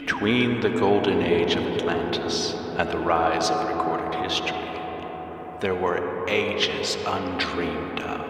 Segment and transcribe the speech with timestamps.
[0.00, 4.68] Between the golden age of Atlantis and the rise of recorded history,
[5.60, 8.28] there were ages undreamed of.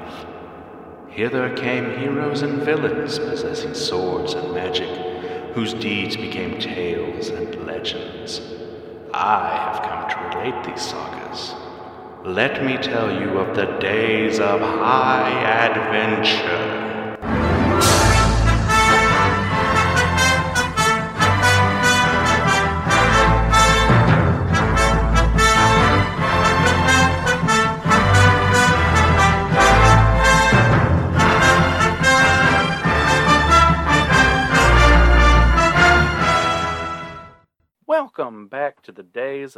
[1.10, 4.88] Hither came heroes and villains possessing swords and magic,
[5.56, 8.40] whose deeds became tales and legends.
[9.12, 11.53] I have come to relate these sagas.
[12.24, 15.33] Let me tell you of the days of high
[15.67, 16.55] adventure.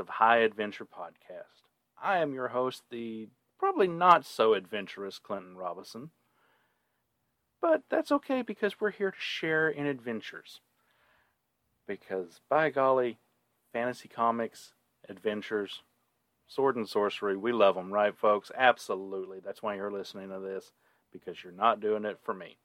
[0.09, 1.62] Of High Adventure podcast.
[2.03, 6.11] I am your host, the probably not so adventurous Clinton Robinson.
[7.61, 10.61] But that's okay because we're here to share in adventures.
[11.87, 13.19] Because, by golly,
[13.73, 14.73] fantasy comics,
[15.09, 15.83] adventures,
[16.47, 18.53] sword and sorcery, we love them, right, folks?
[18.56, 19.41] Absolutely.
[19.45, 20.72] That's why you're listening to this,
[21.12, 22.59] because you're not doing it for me.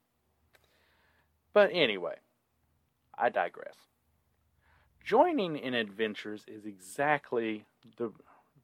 [1.54, 2.16] But anyway,
[3.18, 3.76] I digress
[5.04, 7.66] joining in adventures is exactly
[7.98, 8.12] the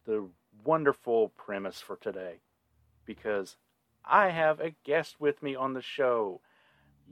[0.05, 0.25] the
[0.63, 2.35] wonderful premise for today
[3.05, 3.57] because
[4.05, 6.41] I have a guest with me on the show.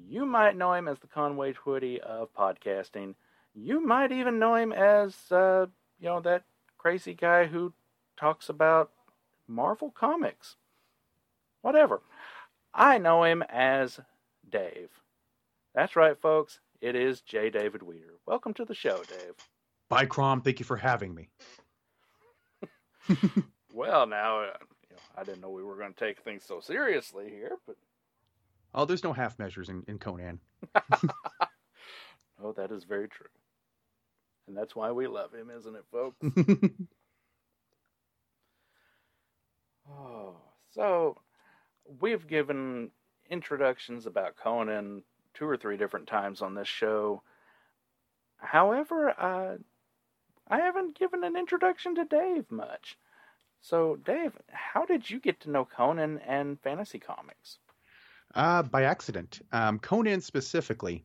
[0.10, 3.16] You might know him as the Conway Twitty of podcasting.
[3.54, 5.68] You might even know him as uh,
[6.00, 6.44] you know that
[6.78, 7.74] crazy guy who
[8.16, 8.92] talks about
[9.48, 10.56] Marvel comics.
[11.62, 12.02] Whatever.
[12.74, 14.00] I know him as
[14.50, 14.90] Dave.
[15.74, 16.60] That's right, folks.
[16.80, 17.50] It is J.
[17.50, 18.14] David Weeder.
[18.28, 19.34] Welcome to the show, Dave.
[19.90, 20.42] By, Crom.
[20.42, 21.30] Thank you for having me.
[23.74, 24.54] well, now, uh,
[24.88, 27.78] you know, I didn't know we were going to take things so seriously here, but.
[28.76, 30.40] Oh, there's no half measures in, in Conan.
[32.44, 33.26] oh, that is very true.
[34.48, 36.18] And that's why we love him, isn't it, folks?
[39.92, 40.36] oh,
[40.70, 41.18] so
[42.00, 42.92] we've given
[43.32, 45.02] introductions about Conan
[45.38, 47.22] two or three different times on this show.
[48.38, 49.58] However, uh,
[50.48, 52.98] I haven't given an introduction to Dave much.
[53.62, 57.58] So, Dave, how did you get to know Conan and fantasy comics?
[58.34, 59.42] Uh, by accident.
[59.52, 61.04] Um, Conan specifically.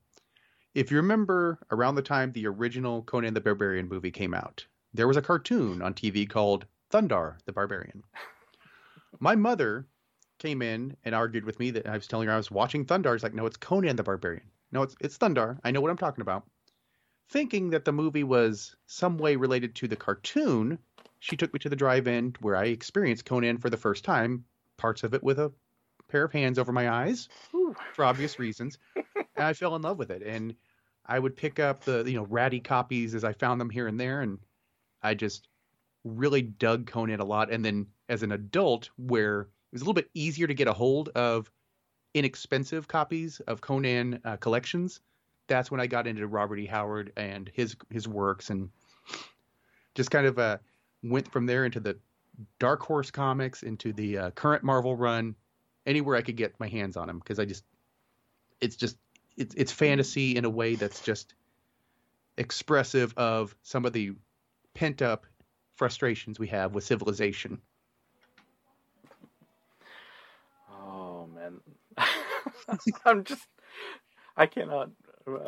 [0.74, 5.08] If you remember, around the time the original Conan the Barbarian movie came out, there
[5.08, 8.02] was a cartoon on TV called Thundarr the Barbarian.
[9.20, 9.86] My mother
[10.42, 13.12] came in and argued with me that I was telling her I was watching Thundarr.
[13.12, 14.42] He's like, no, it's Conan the Barbarian.
[14.72, 15.58] No, it's it's Thundarr.
[15.62, 16.44] I know what I'm talking about.
[17.30, 20.78] Thinking that the movie was some way related to the cartoon,
[21.20, 24.44] she took me to the drive-in where I experienced Conan for the first time.
[24.76, 25.52] Parts of it with a
[26.08, 27.76] pair of hands over my eyes, Ooh.
[27.94, 30.22] for obvious reasons, and I fell in love with it.
[30.22, 30.56] And
[31.06, 34.00] I would pick up the you know ratty copies as I found them here and
[34.00, 34.40] there, and
[35.02, 35.46] I just
[36.02, 37.52] really dug Conan a lot.
[37.52, 41.08] And then as an adult, where was a little bit easier to get a hold
[41.10, 41.50] of
[42.14, 45.00] inexpensive copies of Conan uh, collections.
[45.46, 46.66] That's when I got into Robert E.
[46.66, 48.70] Howard and his his works, and
[49.94, 50.58] just kind of uh,
[51.02, 51.98] went from there into the
[52.58, 55.34] Dark Horse comics, into the uh, current Marvel run,
[55.84, 57.64] anywhere I could get my hands on them, because I just,
[58.60, 58.96] it's just,
[59.36, 61.34] it's it's fantasy in a way that's just
[62.38, 64.12] expressive of some of the
[64.74, 65.26] pent up
[65.74, 67.60] frustrations we have with civilization
[73.04, 73.46] I'm just,
[74.36, 74.90] I cannot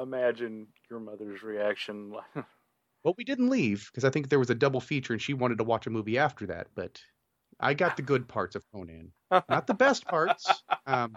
[0.00, 2.14] imagine your mother's reaction.
[3.04, 5.58] well, we didn't leave because I think there was a double feature and she wanted
[5.58, 6.68] to watch a movie after that.
[6.74, 7.00] But
[7.60, 10.62] I got the good parts of Conan, not the best parts.
[10.86, 11.16] Um,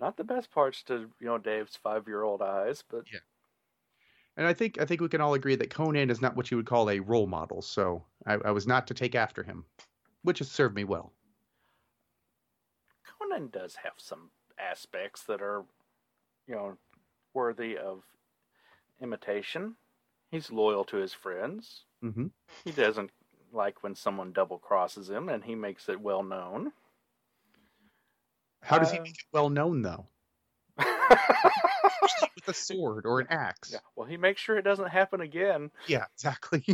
[0.00, 3.20] not the best parts to you know Dave's five-year-old eyes, but yeah.
[4.36, 6.56] And I think I think we can all agree that Conan is not what you
[6.56, 7.62] would call a role model.
[7.62, 9.64] So I, I was not to take after him,
[10.22, 11.12] which has served me well.
[13.32, 15.64] Conan does have some aspects that are,
[16.46, 16.76] you know,
[17.34, 18.02] worthy of
[19.00, 19.76] imitation.
[20.30, 21.84] He's loyal to his friends.
[22.04, 22.26] Mm-hmm.
[22.64, 23.10] He doesn't
[23.52, 26.72] like when someone double crosses him, and he makes it well known.
[28.62, 30.06] How does uh, he make it well known, though?
[30.78, 33.70] with a sword or an axe.
[33.72, 33.80] Yeah.
[33.96, 35.70] Well, he makes sure it doesn't happen again.
[35.86, 36.64] Yeah, exactly.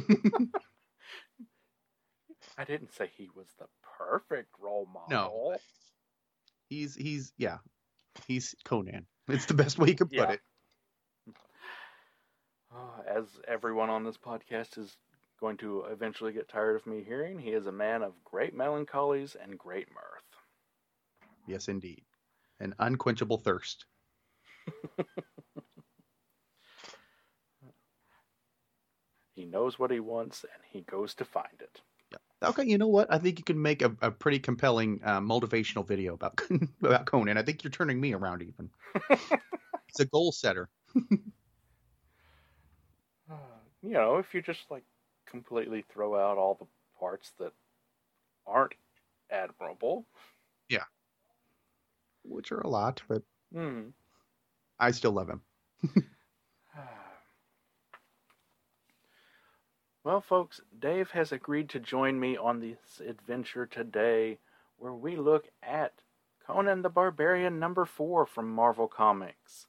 [2.59, 3.67] I didn't say he was the
[3.99, 5.53] perfect role model.
[5.53, 5.59] No,
[6.69, 7.59] He's he's yeah,
[8.27, 9.07] he's Conan.
[9.29, 10.31] It's the best way you could put yeah.
[10.33, 10.41] it.
[12.75, 14.97] Uh, as everyone on this podcast is
[15.41, 19.37] going to eventually get tired of me hearing, he is a man of great melancholies
[19.43, 20.25] and great mirth.
[21.47, 22.05] Yes, indeed.
[22.61, 23.87] An unquenchable thirst.
[29.39, 31.83] He knows what he wants and he goes to find it.
[32.43, 33.13] Okay, you know what?
[33.13, 36.41] I think you can make a, a pretty compelling uh, motivational video about
[36.83, 37.37] about Conan.
[37.37, 38.71] I think you're turning me around even.
[39.89, 40.69] it's a goal setter.
[40.95, 41.03] you
[43.83, 44.85] know, if you just like
[45.27, 46.67] completely throw out all the
[46.99, 47.53] parts that
[48.47, 48.75] aren't
[49.31, 50.07] admirable.
[50.69, 50.85] Yeah.
[52.25, 53.23] Which are a lot, but
[53.55, 53.93] Mm.
[54.79, 55.43] I still love him.
[60.09, 64.39] Well, folks, Dave has agreed to join me on this adventure today
[64.79, 65.93] where we look at
[66.47, 69.67] Conan the Barbarian number four from Marvel Comics.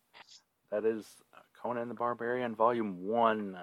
[0.71, 1.05] That is
[1.35, 3.57] uh, Conan the Barbarian Volume 1,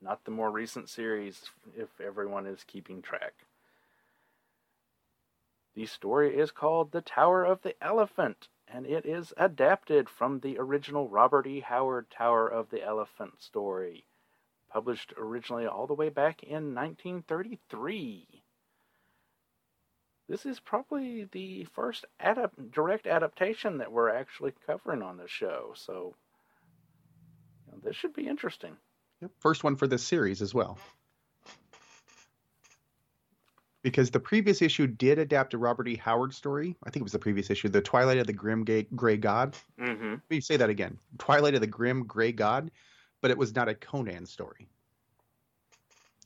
[0.00, 1.42] not the more recent series,
[1.76, 3.32] if everyone is keeping track.
[5.74, 10.56] The story is called The Tower of the Elephant, and it is adapted from the
[10.56, 11.58] original Robert E.
[11.58, 14.04] Howard Tower of the Elephant story,
[14.72, 18.26] published originally all the way back in 1933.
[20.28, 25.72] This is probably the first adap- direct adaptation that we're actually covering on the show,
[25.74, 26.14] so
[27.66, 28.76] you know, this should be interesting.
[29.20, 29.30] Yep.
[29.40, 30.78] First one for this series as well.
[33.82, 35.96] Because the previous issue did adapt a Robert E.
[35.96, 36.76] Howard story.
[36.84, 39.56] I think it was the previous issue, The Twilight of the Grim Gay, Gray God.
[39.80, 40.10] Mm-hmm.
[40.10, 42.70] Let me say that again Twilight of the Grim Gray God,
[43.22, 44.68] but it was not a Conan story.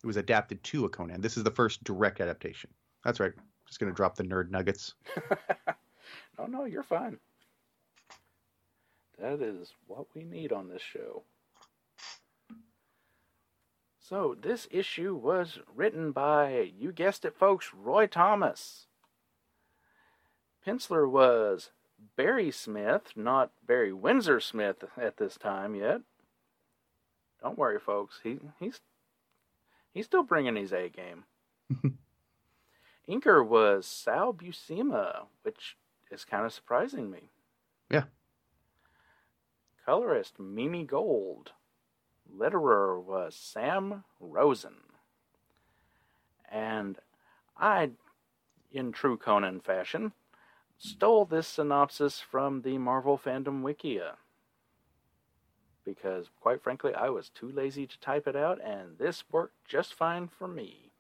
[0.02, 1.20] It was adapted to a Conan.
[1.20, 2.70] This is the first direct adaptation.
[3.04, 3.32] That's right.
[3.66, 4.94] Just going to drop the nerd nuggets.
[5.16, 5.37] no,
[6.38, 7.19] oh, no, you're fine.
[9.19, 11.22] That is what we need on this show.
[13.99, 18.87] So, this issue was written by, you guessed it, folks, Roy Thomas.
[20.64, 21.70] Penciler was
[22.16, 26.02] Barry Smith, not Barry Windsor Smith at this time yet.
[27.46, 28.19] Don't worry, folks.
[28.25, 28.81] He he's
[29.94, 31.22] he's still bringing his A game.
[33.08, 35.76] Inker was Sal Buscema, which
[36.10, 37.31] is kind of surprising me.
[37.88, 38.06] Yeah.
[39.84, 41.52] Colorist Mimi Gold.
[42.37, 44.78] Letterer was Sam Rosen.
[46.50, 46.99] And
[47.56, 47.90] I,
[48.72, 50.10] in true Conan fashion,
[50.78, 54.14] stole this synopsis from the Marvel Fandom Wikia.
[55.87, 59.94] Because, quite frankly, I was too lazy to type it out, and this worked just
[59.94, 60.91] fine for me.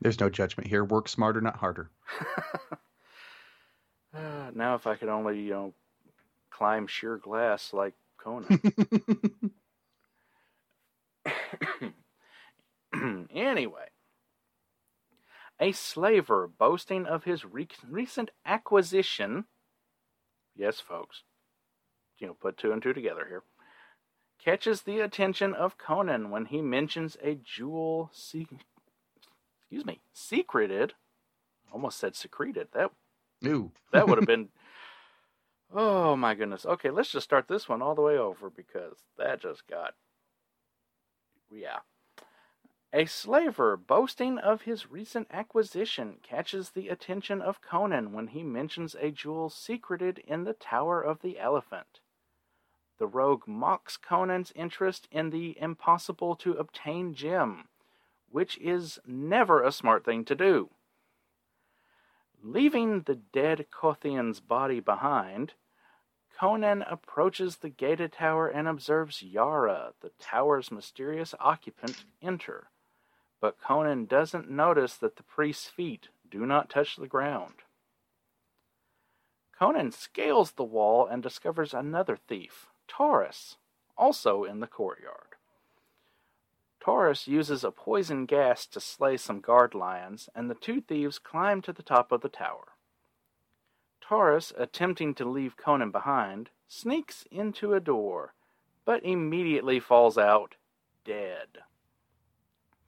[0.00, 0.84] There's no judgment here.
[0.84, 1.88] Work smarter, not harder.
[4.12, 5.74] Uh, now, if I could only, you know,
[6.50, 8.60] climb sheer glass like Conan.
[13.34, 13.86] anyway,
[15.60, 19.44] a slaver boasting of his re- recent acquisition.
[20.56, 21.22] Yes, folks.
[22.18, 23.42] You know, put two and two together here.
[24.42, 28.10] Catches the attention of Conan when he mentions a jewel.
[28.12, 28.46] Se-
[29.60, 30.94] excuse me, secreted.
[31.72, 32.68] Almost said secreted.
[32.72, 32.90] That
[33.46, 33.72] Ooh.
[33.92, 34.48] that would have been.
[35.76, 36.64] Oh my goodness.
[36.64, 39.94] Okay, let's just start this one all the way over because that just got.
[41.50, 41.78] Yeah.
[42.92, 48.94] A slaver boasting of his recent acquisition catches the attention of Conan when he mentions
[48.94, 51.98] a jewel secreted in the Tower of the Elephant.
[52.98, 57.68] The rogue mocks Conan's interest in the impossible to obtain gem,
[58.30, 60.70] which is never a smart thing to do.
[62.42, 65.54] Leaving the dead Kothian's body behind,
[66.38, 72.68] Conan approaches the gated tower and observes Yara, the tower's mysterious occupant, enter.
[73.40, 77.54] But Conan doesn't notice that the priest's feet do not touch the ground.
[79.56, 83.56] Conan scales the wall and discovers another thief, Taurus,
[83.98, 85.34] also in the courtyard.
[86.78, 91.60] Taurus uses a poison gas to slay some guard lions, and the two thieves climb
[91.62, 92.76] to the top of the tower.
[94.00, 98.34] Taurus, attempting to leave Conan behind, sneaks into a door,
[98.84, 100.54] but immediately falls out
[101.04, 101.48] dead.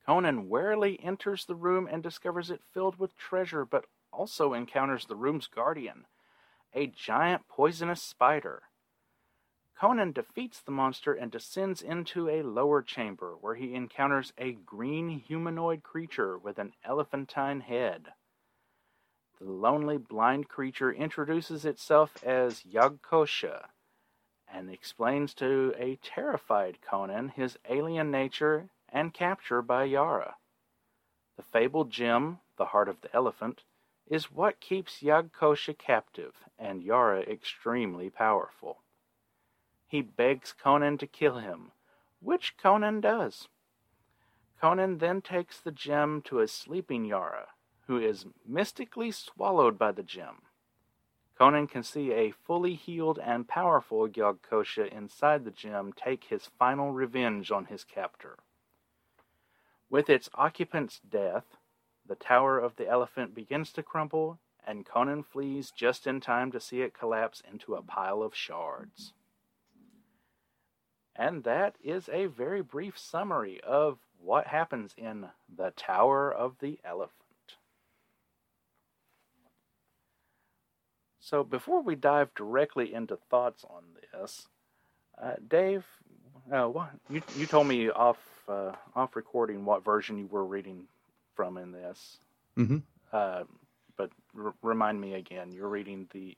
[0.06, 5.16] Conan warily enters the room and discovers it filled with treasure, but also encounters the
[5.16, 6.06] room's guardian,
[6.72, 8.62] a giant poisonous spider.
[9.78, 15.10] Conan defeats the monster and descends into a lower chamber where he encounters a green
[15.10, 18.14] humanoid creature with an elephantine head.
[19.38, 23.68] The lonely blind creature introduces itself as Yagkosha
[24.48, 30.36] and explains to a terrified Conan his alien nature and capture by Yara.
[31.36, 33.64] The fabled gem, the heart of the elephant,
[34.06, 38.78] is what keeps Yagkosha captive and Yara extremely powerful.
[39.86, 41.72] He begs Conan to kill him,
[42.20, 43.48] which Conan does.
[44.60, 47.48] Conan then takes the gem to a sleeping Yara,
[47.86, 50.42] who is mystically swallowed by the gem.
[51.38, 54.38] Conan can see a fully healed and powerful Gyog
[54.90, 58.38] inside the gem take his final revenge on his captor.
[59.90, 61.44] With its occupant's death,
[62.06, 66.60] the tower of the elephant begins to crumble, and Conan flees just in time to
[66.60, 69.12] see it collapse into a pile of shards.
[71.18, 76.78] And that is a very brief summary of what happens in the Tower of the
[76.84, 77.12] Elephant.
[81.20, 83.82] So, before we dive directly into thoughts on
[84.12, 84.48] this,
[85.20, 85.84] uh, Dave,
[86.52, 86.70] uh,
[87.10, 88.18] you you told me off
[88.48, 90.86] uh, off recording what version you were reading
[91.34, 92.18] from in this.
[92.56, 92.82] Mhm.
[93.12, 93.44] Uh,
[93.96, 95.52] but r- remind me again.
[95.52, 96.36] You're reading the.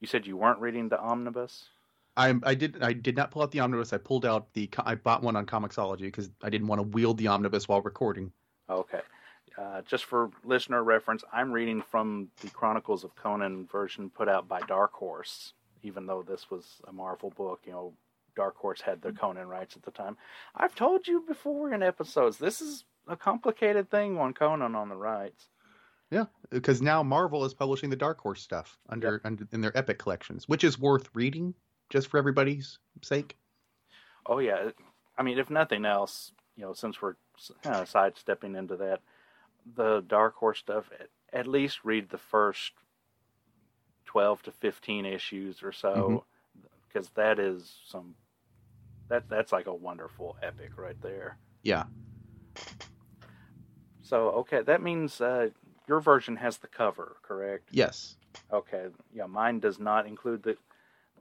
[0.00, 1.68] You said you weren't reading the omnibus.
[2.16, 3.92] I I did I did not pull out the omnibus.
[3.92, 7.18] I pulled out the I bought one on Comixology because I didn't want to wield
[7.18, 8.32] the omnibus while recording.
[8.68, 9.00] Okay.
[9.56, 14.48] Uh, just for listener reference, I'm reading from the Chronicles of Conan version put out
[14.48, 15.52] by Dark Horse.
[15.82, 17.92] Even though this was a Marvel book, you know,
[18.34, 20.16] Dark Horse had the Conan rights at the time.
[20.56, 24.96] I've told you before in episodes, this is a complicated thing on Conan on the
[24.96, 25.48] rights.
[26.10, 29.98] Yeah, because now Marvel is publishing the Dark Horse stuff under, under in their Epic
[29.98, 31.54] collections, which is worth reading
[31.94, 33.36] just for everybody's sake.
[34.26, 34.70] Oh yeah,
[35.16, 37.14] I mean, if nothing else, you know, since we're
[37.62, 39.00] kind of sidestepping into that,
[39.76, 42.72] the Dark Horse stuff, at, at least read the first
[44.06, 46.24] twelve to fifteen issues or so,
[46.88, 48.16] because that is some
[49.08, 51.38] that that's like a wonderful epic right there.
[51.62, 51.84] Yeah.
[54.02, 55.50] So okay, that means uh,
[55.86, 57.68] your version has the cover, correct?
[57.70, 58.16] Yes.
[58.52, 60.56] Okay, yeah, mine does not include the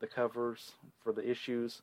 [0.03, 1.81] the covers for the issues,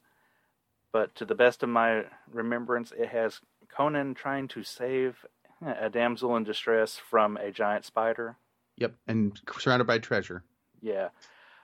[0.93, 3.41] but to the best of my remembrance, it has
[3.75, 5.25] Conan trying to save
[5.65, 8.37] a damsel in distress from a giant spider.
[8.77, 8.95] Yep.
[9.09, 10.45] And surrounded by treasure.
[10.83, 11.09] Yeah,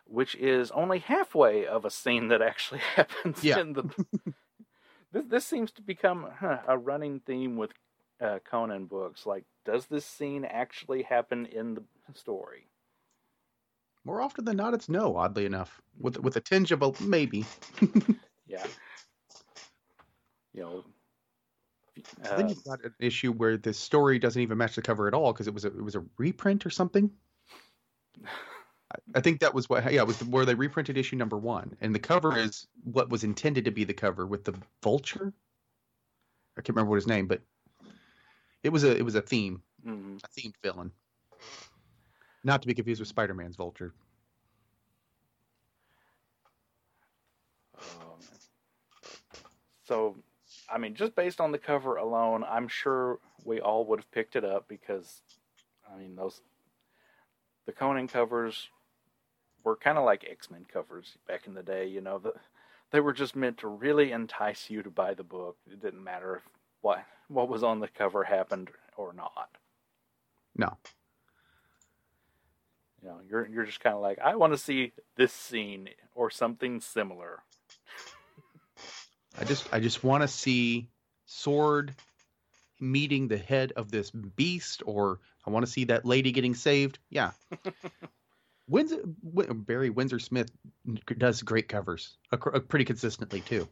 [0.07, 3.61] which is only halfway of a scene that actually happens Yeah.
[3.61, 3.83] in the.
[5.13, 7.73] this this seems to become huh, a running theme with
[8.19, 9.27] uh, Conan books.
[9.27, 11.83] Like, does this scene actually happen in the
[12.15, 12.69] story?
[14.07, 15.17] More often than not, it's no.
[15.17, 17.45] Oddly enough, with with a tinge of a maybe.
[18.49, 18.65] Yeah.
[20.55, 20.85] You know.
[22.23, 25.09] I think uh, you've got an issue where the story doesn't even match the cover
[25.09, 27.11] at all because it was a it was a reprint or something.
[29.15, 31.93] I- think that was what yeah it was where they reprinted issue number one and
[31.93, 35.33] the cover is what was intended to be the cover with the vulture.
[36.57, 37.41] I can't remember what his name, but
[38.63, 40.23] it was a it was a theme mhm.
[40.23, 40.93] a themed villain.
[42.47, 43.93] Not to be confused with Spider Man's vulture.
[47.77, 48.21] Um,
[49.83, 50.15] so,
[50.73, 54.37] I mean, just based on the cover alone, I'm sure we all would have picked
[54.37, 55.23] it up because,
[55.93, 56.41] I mean, those
[57.67, 58.69] the Conan covers
[59.65, 61.89] were kind of like X Men covers back in the day.
[61.89, 62.33] You know, the,
[62.93, 65.57] they were just meant to really entice you to buy the book.
[65.69, 66.43] It didn't matter if
[66.81, 69.49] what what was on the cover happened or not.
[70.57, 70.77] No.
[73.07, 76.29] You know, you're you're just kind of like, I want to see this scene or
[76.29, 77.45] something similar.
[79.39, 80.89] I just I just want to see
[81.25, 81.95] Sword
[82.81, 86.99] meeting the head of this beast, or I want to see that lady getting saved.
[87.09, 87.31] Yeah.
[88.69, 90.51] Windsor, Barry Windsor Smith
[91.17, 92.17] does great covers,
[92.67, 93.69] pretty consistently too.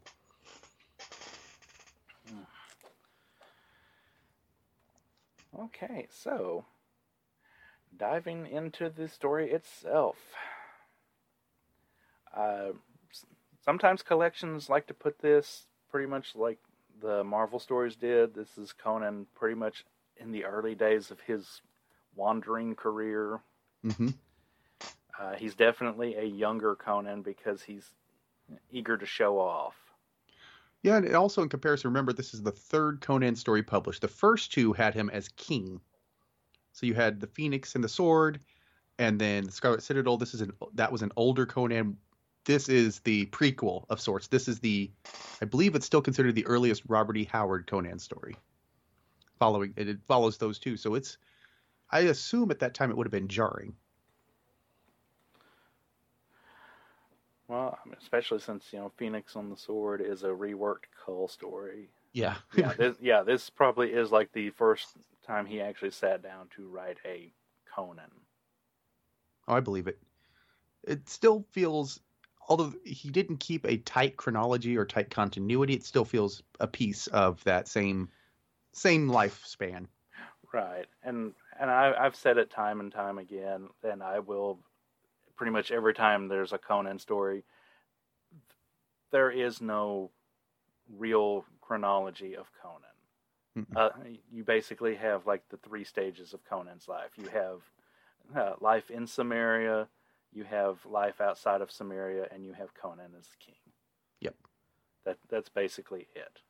[5.56, 6.64] Okay, so
[7.98, 10.16] diving into the story itself.
[12.36, 12.72] Uh,
[13.64, 16.58] sometimes collections like to put this pretty much like
[17.00, 18.34] the Marvel stories did.
[18.34, 19.84] This is Conan pretty much
[20.16, 21.62] in the early days of his
[22.16, 23.40] wandering career.
[23.82, 24.10] hmm
[25.18, 27.94] Uh, he's definitely a younger Conan because he's
[28.70, 29.76] eager to show off.
[30.82, 34.02] Yeah, and also in comparison, remember this is the third Conan story published.
[34.02, 35.80] The first two had him as king.
[36.74, 38.40] So you had the Phoenix and the Sword,
[38.98, 40.16] and then the Scarlet Citadel.
[40.16, 41.96] This is an that was an older Conan.
[42.44, 44.26] This is the prequel of sorts.
[44.26, 44.90] This is the,
[45.40, 47.24] I believe it's still considered the earliest Robert E.
[47.24, 48.36] Howard Conan story.
[49.38, 51.16] Following it, it follows those two, so it's.
[51.90, 53.76] I assume at that time it would have been jarring.
[57.46, 61.88] Well, especially since you know Phoenix on the Sword is a reworked Kull story.
[62.14, 62.36] Yeah.
[62.56, 66.66] yeah, this, yeah, this probably is like the first time he actually sat down to
[66.68, 67.32] write a
[67.74, 68.10] Conan.
[69.48, 69.98] Oh, I believe it.
[70.84, 72.00] It still feels,
[72.48, 77.08] although he didn't keep a tight chronology or tight continuity, it still feels a piece
[77.08, 78.08] of that same
[78.72, 79.86] same lifespan.
[80.52, 84.60] Right, and and I, I've said it time and time again, and I will
[85.36, 87.44] pretty much every time there's a Conan story.
[89.10, 90.10] There is no
[90.96, 92.84] real chronology of Conan.
[93.56, 93.76] Mm-mm.
[93.76, 93.90] Uh,
[94.32, 97.10] you basically have like the three stages of Conan's life.
[97.16, 97.60] You have
[98.36, 99.86] uh, life in Cimmeria,
[100.32, 103.54] you have life outside of Cimmeria, and you have Conan as the king.
[104.20, 104.34] Yep.
[105.04, 106.40] That that's basically it.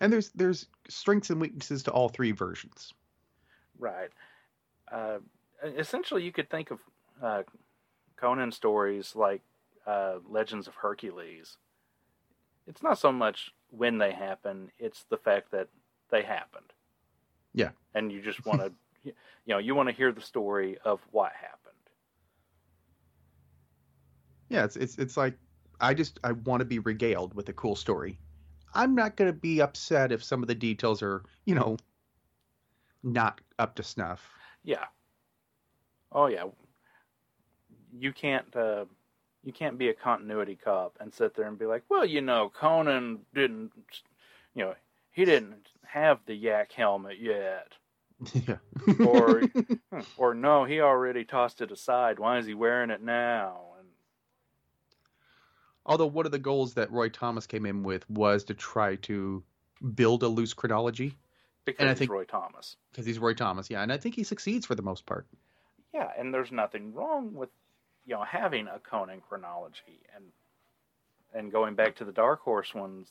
[0.00, 2.92] And there's there's strengths and weaknesses to all three versions.
[3.78, 4.10] Right.
[4.90, 5.18] Uh,
[5.64, 6.80] essentially, you could think of
[7.22, 7.42] uh,
[8.16, 9.40] Conan stories like
[9.86, 11.56] uh, Legends of Hercules.
[12.66, 15.68] It's not so much when they happen; it's the fact that
[16.10, 16.72] they happened.
[17.54, 17.70] Yeah.
[17.94, 18.72] And you just want to,
[19.04, 19.12] you
[19.46, 21.58] know, you want to hear the story of what happened.
[24.48, 25.36] Yeah, it's it's it's like
[25.80, 28.18] I just I want to be regaled with a cool story.
[28.74, 31.76] I'm not going to be upset if some of the details are, you know,
[33.02, 34.30] not up to snuff.
[34.62, 34.84] Yeah.
[36.10, 36.44] Oh yeah.
[37.98, 38.84] You can't uh,
[39.44, 42.50] you can't be a continuity cop and sit there and be like, well, you know,
[42.54, 43.72] Conan didn't,
[44.54, 44.74] you know,
[45.10, 47.72] he didn't have the yak helmet yet,
[48.34, 48.56] yeah.
[49.04, 49.40] or
[49.92, 52.18] hmm, or no, he already tossed it aside.
[52.18, 53.56] Why is he wearing it now?
[53.78, 53.88] And
[55.84, 59.42] Although one of the goals that Roy Thomas came in with was to try to
[59.94, 61.16] build a loose chronology
[61.64, 62.76] because And I think- Roy Thomas.
[62.92, 65.26] because he's Roy Thomas, yeah, and I think he succeeds for the most part.
[65.92, 67.50] Yeah, and there's nothing wrong with
[68.06, 70.24] you know having a Conan chronology and
[71.34, 73.08] and going back to the Dark Horse ones,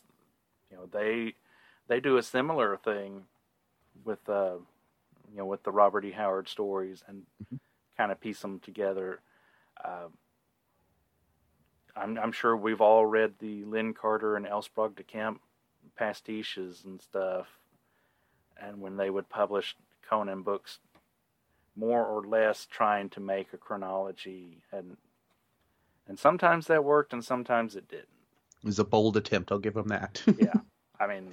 [0.70, 1.36] you know they
[1.88, 3.24] they do a similar thing
[4.04, 4.56] with uh
[5.32, 6.12] you know with the Robert E.
[6.12, 7.60] Howard stories and Mhm.
[7.98, 9.22] kind of piece them together.
[9.84, 10.08] Uh,
[11.96, 14.62] I'm I'm sure we've all read the Lin Carter and L.
[14.62, 15.42] Sprague de Camp
[16.00, 17.48] pastiches and stuff,
[18.58, 19.76] and when they would publish
[20.08, 20.80] Conan books
[21.82, 24.98] more or less trying to make a chronology and
[26.08, 28.08] and sometimes that worked and sometimes it didn't
[28.64, 30.22] It was a bold attempt, I'll give him that.
[30.38, 30.60] yeah
[31.00, 31.28] i mean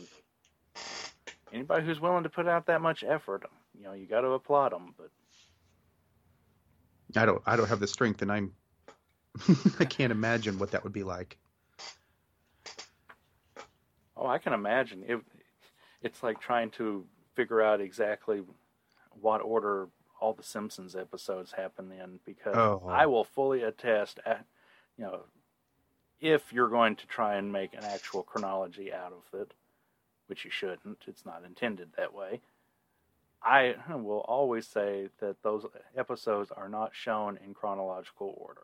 [1.52, 3.44] anybody who's willing to put out that much effort
[3.78, 5.10] you know you got to applaud them but
[7.16, 8.52] I don't I don't have the strength and I'm
[9.80, 11.38] I can't imagine what that would be like.
[14.16, 15.20] oh i can imagine it
[16.02, 18.42] it's like trying to figure out exactly
[19.20, 19.88] what order
[20.20, 22.82] all the simpsons episodes happen in because Oh.
[22.88, 24.44] i will fully attest at,
[24.96, 25.20] you know
[26.20, 29.52] if you're going to try and make an actual chronology out of it
[30.26, 32.40] which you shouldn't it's not intended that way
[33.42, 35.64] i will always say that those
[35.96, 38.62] episodes are not shown in chronological order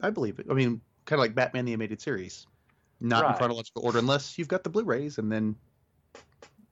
[0.00, 0.46] I believe it.
[0.50, 2.46] I mean, kind of like Batman the Animated Series.
[3.00, 5.56] Not in chronological order unless you've got the Blu-rays and then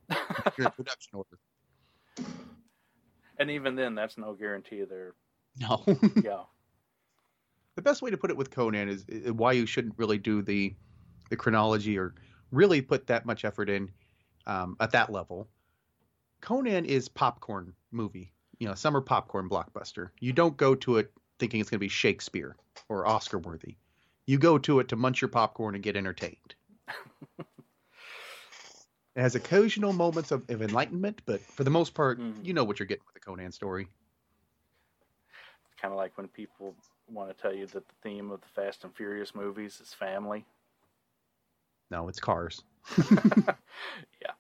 [0.57, 1.39] you're in production order.
[3.43, 5.15] And even then that's no guarantee they're
[5.59, 5.83] No.
[6.25, 6.43] yeah
[7.77, 10.75] the best way to put it with Conan is why you shouldn't really do the
[11.31, 12.15] the chronology or
[12.51, 13.91] really put that much effort in
[14.47, 15.49] um, at that level.
[16.43, 20.11] Conan is popcorn movie, you know, summer popcorn blockbuster.
[20.21, 22.57] You don't go to it thinking it's going to be Shakespeare
[22.89, 23.77] or Oscar worthy.
[24.27, 26.55] You go to it to munch your popcorn and get entertained.
[29.15, 32.45] it has occasional moments of, of enlightenment, but for the most part, Mhm.
[32.45, 33.89] you know what you're getting with the Conan story.
[35.67, 36.75] It's kind of like when people
[37.09, 40.45] want to tell you that the theme of the Fast and Furious movies is family.
[41.91, 42.63] No, it's cars.
[44.23, 44.33] yeah.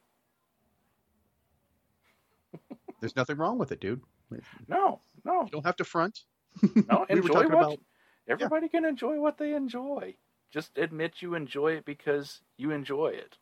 [3.01, 4.01] There's nothing wrong with it, dude.
[4.69, 6.21] No, no, You don't have to front.
[6.63, 7.05] no.
[7.11, 7.79] We enjoy what about-
[8.29, 10.17] everybody can enjoy what they enjoy.
[10.51, 13.37] Just admit you enjoy it because you enjoy it.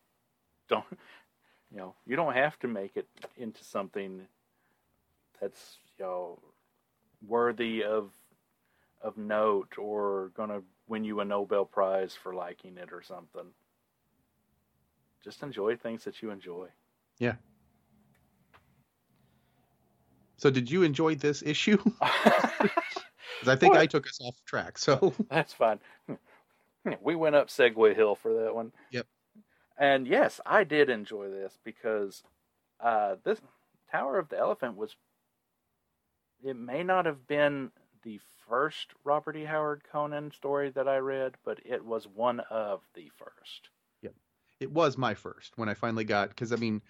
[0.68, 0.84] Don't
[1.70, 1.94] you know?
[2.06, 3.06] You don't have to make it
[3.36, 4.22] into something
[5.40, 6.38] that's you know
[7.26, 8.12] worthy of
[9.02, 13.46] of note or gonna win you a Nobel Prize for liking it or something.
[15.22, 16.68] Just enjoy things that you enjoy.
[17.18, 17.34] Yeah.
[20.38, 21.76] So, did you enjoy this issue?
[22.00, 23.80] I think What?
[23.82, 24.78] I took us off track.
[24.78, 25.78] So, That's fine.
[27.02, 28.72] We went up Segway Hill for that one.
[28.90, 29.06] Yep.
[29.80, 32.22] And yes, I did enjoy this because
[32.78, 33.40] uh, this
[33.90, 34.94] Tower of the Elephant was.
[36.44, 37.70] It may not have been
[38.02, 39.44] the first Robert E.
[39.44, 43.68] Howard Conan story that I read, but it was one of the first.
[44.02, 44.14] Yep.
[44.58, 46.80] it was my first when I finally got because I mean,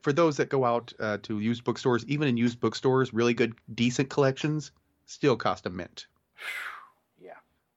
[0.00, 3.54] for those that go out uh, to used bookstores, even in used bookstores, really good,
[3.74, 4.72] decent collections
[5.06, 6.06] still cost a mint.
[7.20, 7.36] Yeah.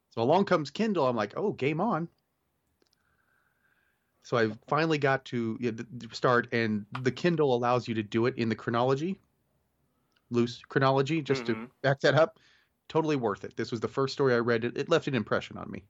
[0.09, 1.07] So along comes Kindle.
[1.07, 2.09] I'm like, oh, game on.
[4.25, 8.01] So I finally got to yeah, the- the start, and the Kindle allows you to
[8.01, 9.19] do it in the chronology,
[10.31, 11.69] loose chronology, just to Mhm.
[11.83, 12.39] back that up.
[12.87, 13.55] Totally worth it.
[13.55, 14.63] This was the first story I read.
[14.65, 15.85] It, it left an impression on me.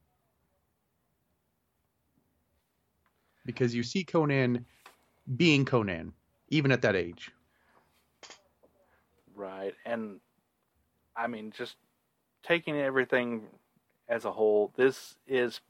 [3.45, 4.65] Because you see Conan
[5.37, 6.13] being Conan,
[6.49, 7.31] even at that age.
[9.33, 9.73] Right.
[9.85, 10.19] And
[11.15, 11.77] I mean, just
[12.43, 13.47] taking everything
[14.09, 15.61] as a whole, this is,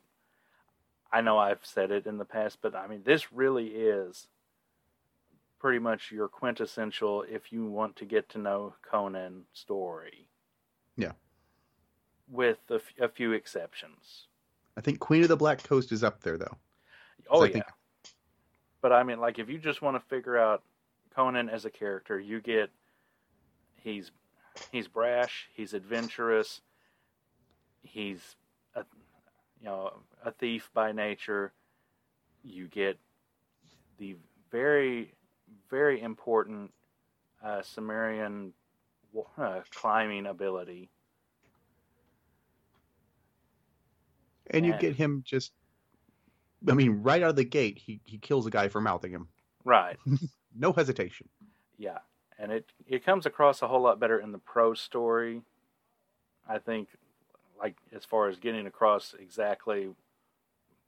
[1.16, 4.28] I know I've said it in the past, but I mean, this really is
[5.60, 10.28] pretty much your quintessential, if you want to get to know Conan story.
[10.98, 11.14] Yeah.
[12.30, 14.28] With a, f- a few exceptions.
[14.76, 16.58] I think Queen of the Black Coast is up there, though.
[17.30, 17.54] Oh, yeah.
[17.54, 17.66] think-
[18.82, 20.64] But I mean, like, if you just want to figure out
[21.16, 22.70] Conan as a character, you get
[23.78, 24.12] he's
[24.70, 26.60] he's brash, he's adventurous,
[27.84, 28.36] he's
[28.76, 28.84] a
[29.62, 29.94] you know
[30.26, 31.54] a thief by nature.
[32.44, 33.00] You get
[33.98, 34.16] the
[34.52, 35.14] very
[35.70, 36.72] very important
[37.44, 38.54] uh, Cimmerian
[39.38, 40.90] uh, climbing ability.
[44.52, 45.52] And you get him just,
[46.70, 49.28] I mean, right out of the gate, he, he kills a guy for mouthing him.
[49.64, 49.98] Right.
[50.58, 51.28] No hesitation.
[51.78, 51.98] Yeah,
[52.40, 55.42] and it it comes across a whole lot better in the pro story.
[56.48, 56.88] I think,
[57.60, 59.90] like as far as getting across exactly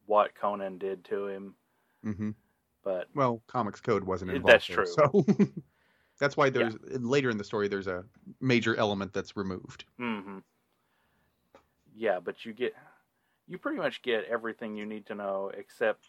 [0.08, 1.56] what Conan did to him,
[2.04, 2.32] hmm
[2.84, 4.48] but Well, Comics Code wasn't involved.
[4.48, 4.86] that's there, true.
[4.86, 5.26] So
[6.20, 8.04] that's why there's later in the story there's a
[8.42, 9.86] major element that's removed.
[9.98, 10.40] hmm
[11.96, 12.76] yeah, but you get
[13.48, 16.06] you pretty much get everything you need to know except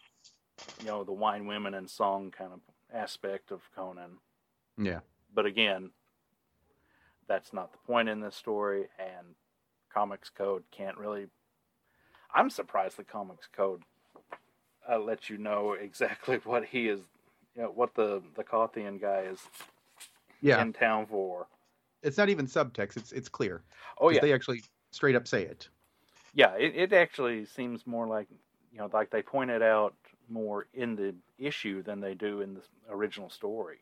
[0.79, 2.59] you know the wine, women, and song kind of
[2.93, 4.17] aspect of Conan.
[4.77, 4.99] Yeah.
[5.33, 5.91] But again,
[7.27, 9.35] that's not the point in this story, and
[9.93, 11.27] Comics Code can't really.
[12.33, 13.81] I'm surprised the Comics Code
[14.91, 17.01] uh, let you know exactly what he is,
[17.55, 19.39] you know, what the the Kothian guy is
[20.41, 20.61] Yeah.
[20.61, 21.47] in town for.
[22.03, 22.97] it's not even subtext.
[22.97, 23.63] It's it's clear.
[23.99, 25.69] Oh yeah, They actually straight up say it.
[26.33, 26.55] yeah.
[26.55, 28.27] It, it actually seems more like
[28.71, 29.95] you know, like they point it out
[30.29, 33.77] more in the issue than they do in the original story.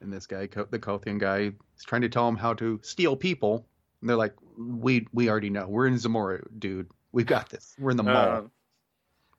[0.00, 3.66] And this guy, the Kothian guy, is trying to tell him how to steal people.
[4.00, 5.66] And they're like, "We we already know.
[5.66, 6.90] We're in Zamora, dude.
[7.14, 7.74] We've got this.
[7.78, 8.42] We're in the Maul, Uh,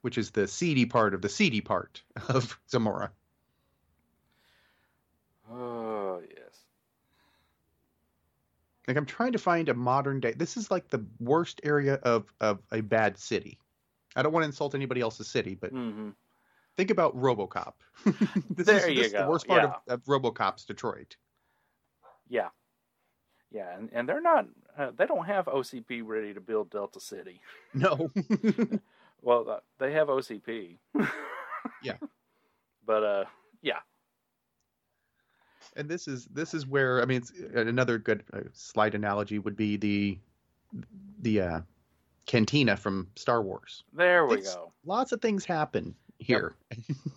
[0.02, 3.12] which is the seedy part of the seedy part of Zamora."
[5.52, 6.66] oh yes.
[8.88, 10.34] Like I'm trying to find a modern day.
[10.34, 13.60] This is like the worst area of of a bad city.
[14.16, 16.12] I don't want to insult anybody else's city, but hmm
[16.78, 17.74] think about RoboCop.
[18.50, 19.74] this There is, you this is the worst part yeah.
[19.88, 21.16] of, of RoboCop's Detroit.
[22.30, 22.50] Yeah,
[23.52, 24.48] yeah, and, and they're not.
[24.78, 27.42] Uh, they don't have OCP ready to build Delta City.
[27.74, 28.10] No.
[29.22, 30.78] Well, uh, they have OCP.
[31.82, 31.98] Yeah.
[32.86, 33.26] But uh,
[33.64, 33.80] yeah.
[35.76, 39.56] and this is this is where I mean it's another good uh, slight analogy would
[39.58, 40.20] be the
[41.22, 41.60] the uh,
[42.28, 43.84] cantina from Star Wars.
[43.94, 44.72] there we go.
[44.86, 46.54] Lots of things happen here.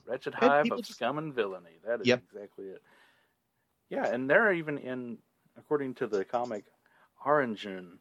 [0.06, 1.78] Wretched hive of just- scum and villainy.
[1.86, 2.22] That is Yep.
[2.32, 2.82] exactly it.
[3.90, 5.18] Yeah, and they're even in,
[5.58, 6.64] according to the comic,
[7.24, 7.98] Arenjun,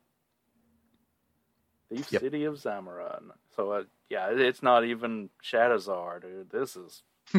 [1.90, 2.22] the Yep.
[2.22, 3.32] city of Zamaron.
[3.56, 6.50] So uh, yeah, it's not even Shadizar, dude.
[6.50, 7.04] This is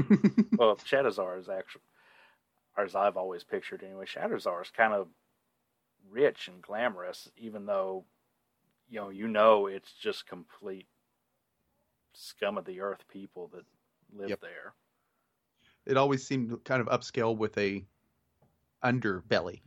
[0.56, 1.82] well, Shadizar is actually,
[2.76, 4.06] as I've always pictured anyway.
[4.06, 5.08] Shadizar is kind of
[6.10, 8.04] rich and glamorous, even though,
[8.88, 10.86] you know, you know it's just complete
[12.14, 13.64] scum of the earth people that
[14.16, 14.40] live Yep.
[14.40, 14.72] there.
[15.86, 17.84] it always seemed kind of upscale with a
[18.84, 19.60] underbelly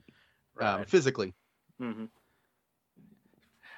[0.60, 1.34] um, physically.
[1.82, 2.06] Hmm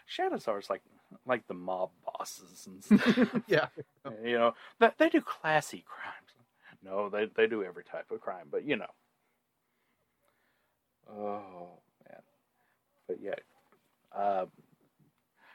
[0.09, 0.81] Shadizar's like
[1.25, 3.41] like the mob bosses and stuff.
[3.47, 3.67] Yeah.
[4.23, 6.31] you know, they, they do classy crimes.
[6.83, 8.91] No, they they do every type of crime, but you know.
[11.09, 12.21] Oh man,
[13.07, 13.35] but yeah,
[14.15, 14.45] uh,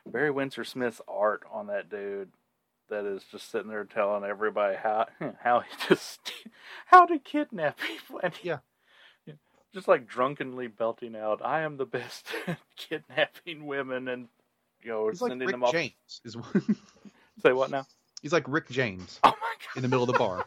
[0.06, 2.30] Barry Windsor Smith's art on that dude
[2.90, 5.06] that is just sitting there telling everybody how
[5.42, 6.32] how he just
[6.86, 8.58] how to kidnap people and he- Yeah.
[9.72, 14.28] Just like drunkenly belting out, "I am the best at kidnapping women," and
[14.82, 15.72] you know, He's like sending Rick them off.
[15.72, 16.20] James.
[16.24, 16.36] Is
[17.42, 17.86] Say what now?
[18.22, 19.76] he's like Rick James Oh my god!
[19.76, 20.44] in the middle of the bar.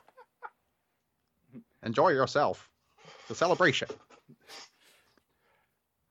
[1.84, 2.70] Enjoy yourself.
[3.28, 3.88] The celebration.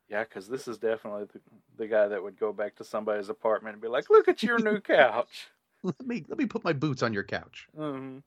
[0.09, 1.41] Yeah, because this is definitely the,
[1.77, 4.59] the guy that would go back to somebody's apartment and be like, "Look at your
[4.59, 5.49] new couch."
[5.83, 7.69] Let me let me put my boots on your couch.
[7.77, 8.19] hmm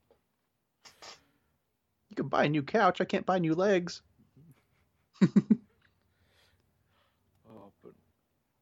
[2.08, 3.00] You can buy a new couch.
[3.00, 4.00] I can't buy new legs.
[7.48, 7.92] Oh, but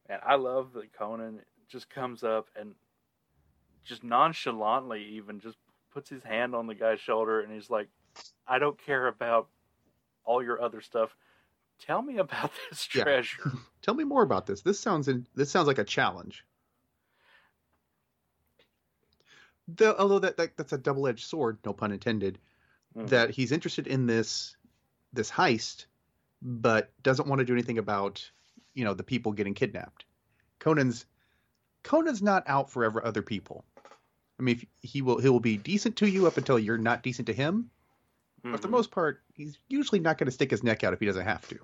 [0.09, 2.75] and I love that Conan just comes up and
[3.83, 5.57] just nonchalantly even just
[5.93, 7.87] puts his hand on the guy's shoulder and he's like,
[8.47, 9.47] I don't care about
[10.25, 11.15] all your other stuff.
[11.79, 13.03] Tell me about this Yeah.
[13.03, 13.51] treasure.
[13.81, 14.61] Tell me more about this.
[14.61, 16.45] This sounds in, this sounds like a challenge.
[19.67, 22.39] The, although that, that that's a double-edged sword, no pun intended.
[22.95, 23.09] Mhm.
[23.09, 24.55] That he's interested in this
[25.13, 25.85] this heist,
[26.43, 28.29] but doesn't want to do anything about
[28.73, 30.05] you know the people getting kidnapped.
[30.59, 31.05] Conan's
[31.83, 33.65] Conan's not out for ever other people.
[34.39, 37.03] I mean, if he will he will be decent to you up until you're not
[37.03, 37.69] decent to him.
[38.43, 38.71] But for the Mhm.
[38.71, 41.47] most part, he's usually not going to stick his neck out if he doesn't have
[41.47, 41.59] to.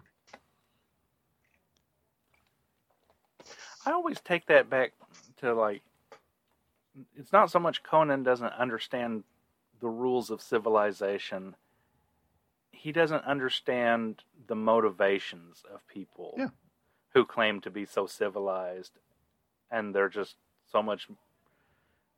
[3.85, 4.93] I always take that back
[5.37, 5.81] to like
[7.15, 9.23] it's not so much Conan doesn't understand
[9.79, 11.55] the rules of civilization.
[12.79, 16.47] He doesn't understand the motivations of people Yeah.
[17.13, 18.93] who claim to be so civilized
[19.69, 20.37] and they're just
[20.71, 21.09] so much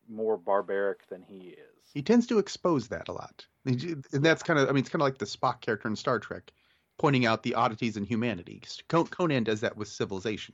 [0.07, 1.89] more barbaric than he is.
[1.95, 3.79] He tends to expose that a lot, and
[4.11, 6.51] that's kind of I mean it's kind of like the Spock character in Star Trek,
[6.99, 8.61] pointing out the oddities in humanity.
[8.87, 10.53] Conan does that with civilization.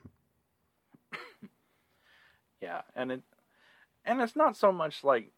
[2.61, 3.21] Yeah, and it
[4.05, 5.31] and it's not so much like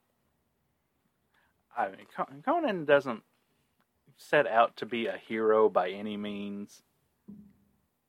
[1.76, 2.06] I mean
[2.46, 3.24] Conan doesn't
[4.20, 6.84] set out to be a hero by any means.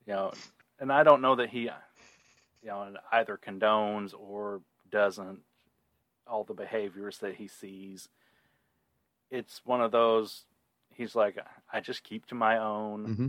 [0.05, 0.33] You know,
[0.79, 5.39] and I don't know that he you know either condones or doesn't
[6.27, 8.09] all the behaviors that he sees.
[9.31, 10.45] It's one of those
[10.93, 11.37] he's like
[11.71, 13.27] I just keep to my own hmm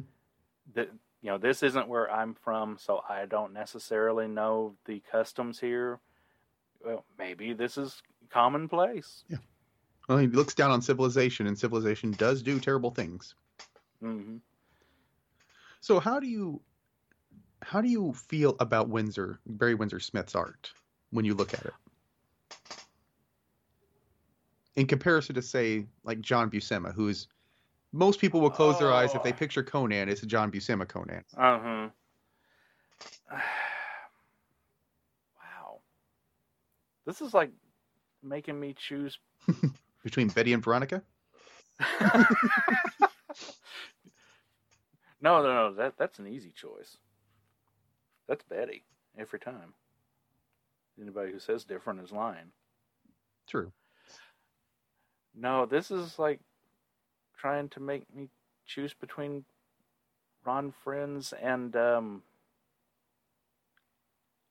[0.75, 0.91] that
[1.23, 6.01] you know this isn't where I'm from, so I don't necessarily know the customs here.
[6.85, 9.25] Well, maybe this is commonplace.
[10.13, 13.35] Well, he looks down on civilization, and civilization does do terrible things.
[13.99, 14.37] hmm
[15.81, 16.61] So how do you
[17.63, 20.71] how do you feel about Windsor Barry Windsor Smith's art
[21.13, 21.73] when you look at it?
[24.77, 27.27] In comparison to say like John Buscema, who's
[27.95, 29.37] most people will close their eyes if they Oh.
[29.39, 31.25] picture Conan, it's a John Buscema Conan.
[31.35, 33.39] Uh huh.
[35.39, 35.81] wow,
[37.07, 37.51] this is like
[38.23, 39.19] making me choose.
[40.03, 41.03] Between Betty and Veronica?
[45.21, 45.75] no, no, no.
[45.75, 46.97] That that's an easy choice.
[48.29, 48.85] That's Betty
[49.19, 49.75] every time.
[51.01, 52.53] Anybody who says different is lying.
[53.49, 53.73] True.
[55.35, 56.41] No, this is like
[57.39, 58.29] trying to make me
[58.67, 59.45] choose between
[60.45, 62.23] Ron Frenz and um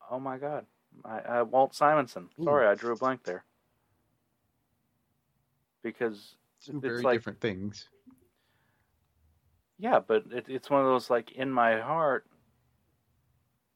[0.09, 0.65] oh my god,
[1.05, 2.29] I, uh, Walt Simonson.
[2.39, 2.43] Ooh.
[2.43, 3.43] Sorry, I drew a blank there.
[5.83, 7.89] Because Two It's very like- different things.
[9.79, 12.25] yeah, but it, it's one of those like in my heart,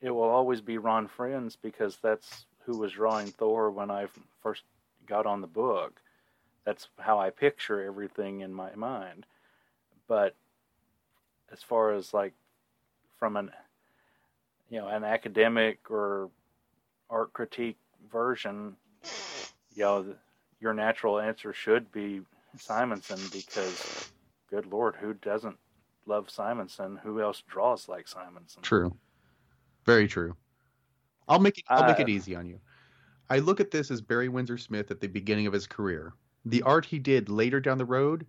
[0.02, 4.06] it will always be Ron Frenz because that's who was drawing Thor when I
[4.44, 4.64] first
[5.08, 6.00] got on the book.
[6.64, 9.26] That's how I picture everything in my mind.
[10.08, 10.36] But
[11.52, 12.34] as far as like
[13.18, 13.52] from an
[14.70, 16.30] you know an academic or
[17.10, 17.78] art critique
[18.12, 18.76] version,
[19.74, 20.16] you know,
[20.66, 22.22] your natural answer should be
[22.58, 24.10] Simonson because,
[24.50, 25.56] good lord, who doesn't
[26.08, 27.00] love Simonson?
[27.04, 28.64] Who else draws like Simonson?
[28.64, 28.98] True.
[29.86, 30.36] Very true.
[31.28, 32.60] I'll make it I'll make Uh, it easy on you.
[33.30, 36.14] I look at this as Barry Windsor Smith at the beginning of his career.
[36.46, 38.26] The art he did later down the road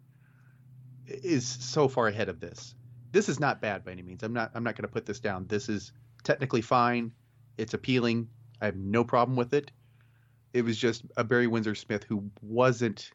[1.07, 2.75] is so far ahead of this.
[3.12, 4.22] This is not bad by any means.
[4.22, 5.46] I'm not I'm not going to put this down.
[5.46, 7.12] This is technically fine.
[7.57, 8.29] It's appealing.
[8.61, 9.70] I have no problem with it.
[10.52, 13.11] It was just a Barry Windsor Smith who wasn't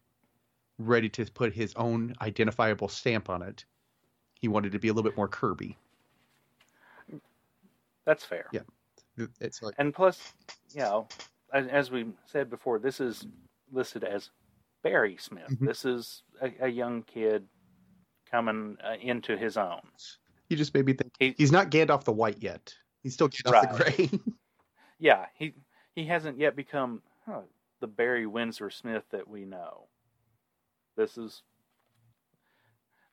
[0.78, 3.66] ready to put his own identifiable stamp on it.
[4.40, 5.78] He wanted to be a little bit more Kirby.
[8.06, 8.46] That's fair.
[8.52, 8.62] Yeah.
[9.40, 10.34] It's like And plus,
[10.74, 11.08] you know,
[11.54, 13.28] as, as we said before, this is
[13.72, 14.32] listed as
[14.84, 15.50] Barry Smith.
[15.50, 15.68] Mhm.
[15.68, 17.46] This is a, a young kid
[18.30, 19.82] coming uh, into his own.
[20.50, 22.74] You just made me think He- he's not Gandalf the White yet.
[23.04, 23.70] He's still Gandalf Right.
[23.72, 24.20] the Gray.
[25.04, 25.56] Yeah, he
[25.96, 27.42] he hasn't yet become huh,
[27.80, 29.88] the Barry Windsor Smith that we know.
[30.98, 31.44] This is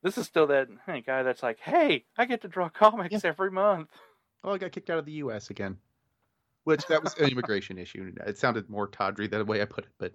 [0.03, 3.51] this is still that hey, guy that's like, hey, I get to draw comics every
[3.51, 3.90] month.
[4.44, 5.51] oh, I got kicked out of the U.S.
[5.51, 5.79] again.
[6.64, 8.12] Which that was an immigration issue.
[8.27, 10.12] It sounded more tawdry the way I put it, but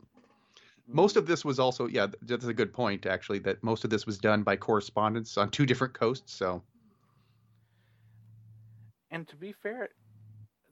[0.88, 2.08] most of this was also yeah.
[2.24, 3.40] That's a good point actually.
[3.40, 6.34] That most of this was done by correspondence on two different coasts.
[6.34, 6.64] So
[9.12, 9.90] And to be fair,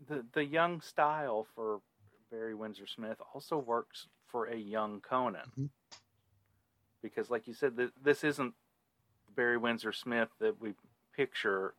[0.08, 1.82] the the young style for
[2.32, 5.52] Barry Windsor Smith also works for a young Conan.
[5.58, 5.70] Mhm.
[7.02, 8.56] Because, like you said, th- this isn't
[9.36, 10.76] Barry Windsor Smith that we
[11.14, 11.76] picture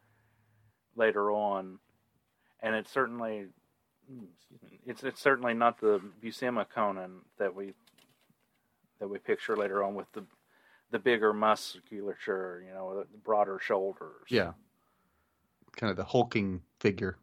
[0.95, 1.81] later on,
[2.61, 3.49] and it's certainly
[4.85, 7.75] it's it's certainly not the Buscema Conan that we
[8.99, 10.27] that we picture later on with the
[10.91, 14.27] the bigger musculature, you know, the broader shoulders.
[14.29, 14.53] Yeah.
[15.77, 17.17] Kind of the hulking figure.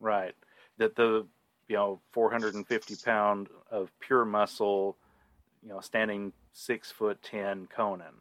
[0.00, 0.34] Right.
[0.78, 1.26] That the
[1.68, 4.96] you know 450 pound of pure muscle,
[5.62, 8.14] you know, standing six foot ten Conan.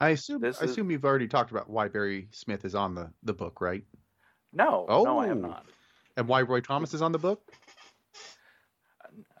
[0.00, 2.94] I assume This I is- assume you've already talked about why Barry Smith is on
[2.94, 3.84] the, the book, right?
[4.52, 5.40] No, no, I have Oh.
[5.40, 5.66] not.
[6.16, 7.40] And why Roy Thomas is on the book?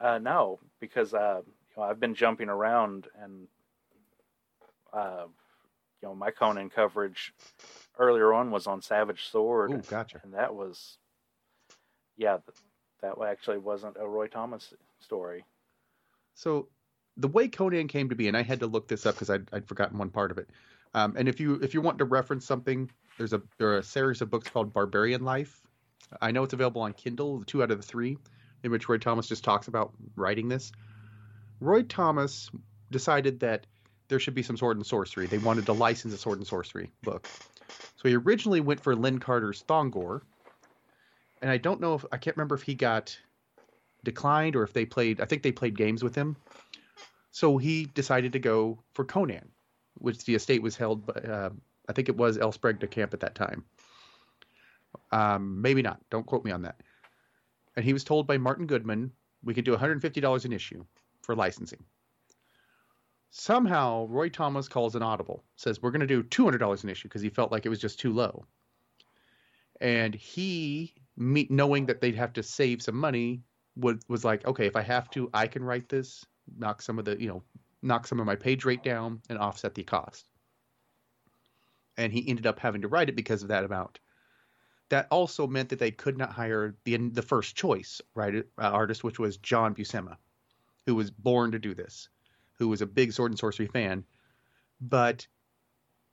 [0.00, 3.46] Uh, no, because uh, you know I've been jumping around and
[4.92, 5.26] uh,
[6.02, 7.32] you know my Conan coverage
[7.98, 10.20] earlier on was on Savage Sword, Oh, gotcha.
[10.24, 10.98] and that was
[12.16, 12.38] yeah,
[13.02, 15.44] that actually wasn't a Roy Thomas story.
[16.34, 16.68] So
[17.16, 19.48] the way Conan came to be, and I had to look this up because I'd,
[19.52, 20.48] I'd forgotten one part of it.
[20.94, 23.82] Um, and if you if you want to reference something, there's a there are a
[23.82, 25.60] series of books called Barbarian Life.
[26.20, 28.16] I know it's available on Kindle, two out of the three,
[28.62, 30.70] in which Roy Thomas just talks about writing this.
[31.60, 32.50] Roy Thomas
[32.90, 33.66] decided that
[34.08, 35.26] there should be some sword and sorcery.
[35.26, 37.28] They wanted to license a sword and sorcery book.
[37.96, 40.20] So he originally went for Lin Carter's Thongor.
[41.44, 43.18] And I don't know if I can't remember if he got
[44.02, 46.38] declined or if they played I think they played games with him.
[47.32, 49.50] So he decided to go for Conan,
[49.98, 51.50] which the estate was held by, uh,
[51.86, 52.50] I think it was L.
[52.50, 53.62] Sprague de Camp at that time.
[55.12, 56.00] Um, maybe not.
[56.08, 56.80] Don't quote me on that.
[57.76, 60.82] And he was told by Martin Goodman, we could do $150 an issue
[61.20, 61.84] for licensing.
[63.32, 67.20] Somehow, Roy Thomas calls an audible, says, We're going to do $200 an issue because
[67.20, 68.46] he felt like it was just too low.
[69.78, 73.42] And he, me, knowing that they'd have to save some money,
[73.76, 76.24] would, was like, Okay, if I have to, I can write this,
[76.56, 77.42] knock some of the, you know,
[77.82, 80.26] knock some of my page rate down and offset the cost.
[81.96, 84.00] And he ended up having to write it because of that amount
[84.90, 89.02] that also meant that they could not hire the the first choice right uh, artist,
[89.02, 90.16] which was John Buscema,
[90.86, 92.08] who was born to do this,
[92.58, 94.04] who was a big sword and sorcery fan.
[94.80, 95.26] But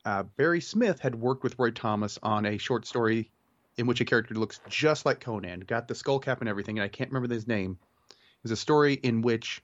[0.05, 3.31] uh, Barry Smith had worked with Roy Thomas on a short story
[3.77, 6.83] in which a character looks just like Conan, got the skull cap and everything, and
[6.83, 7.77] I can't remember his name.
[8.09, 9.63] It was a story in which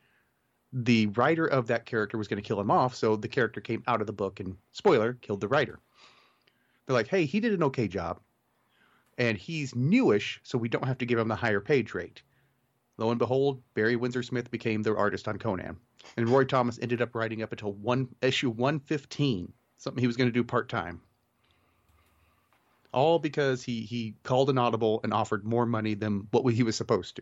[0.74, 3.84] the writer of that character was going to kill him off, so the character came
[3.88, 5.80] out of the book and spoiler killed the writer.
[6.86, 8.20] They're like, hey, he did an okay job
[9.17, 12.22] and he's newish, so we don't have to give him the higher page rate.
[12.98, 15.78] Lo and behold, Barry Windsor Smith became the artist on Conan,
[16.15, 20.30] and Roy Thomas ended up writing up until one issue 115, something he was going
[20.30, 21.02] to do part time.
[22.98, 26.76] All because he he called an audible and offered more money than what he was
[26.76, 27.22] supposed to.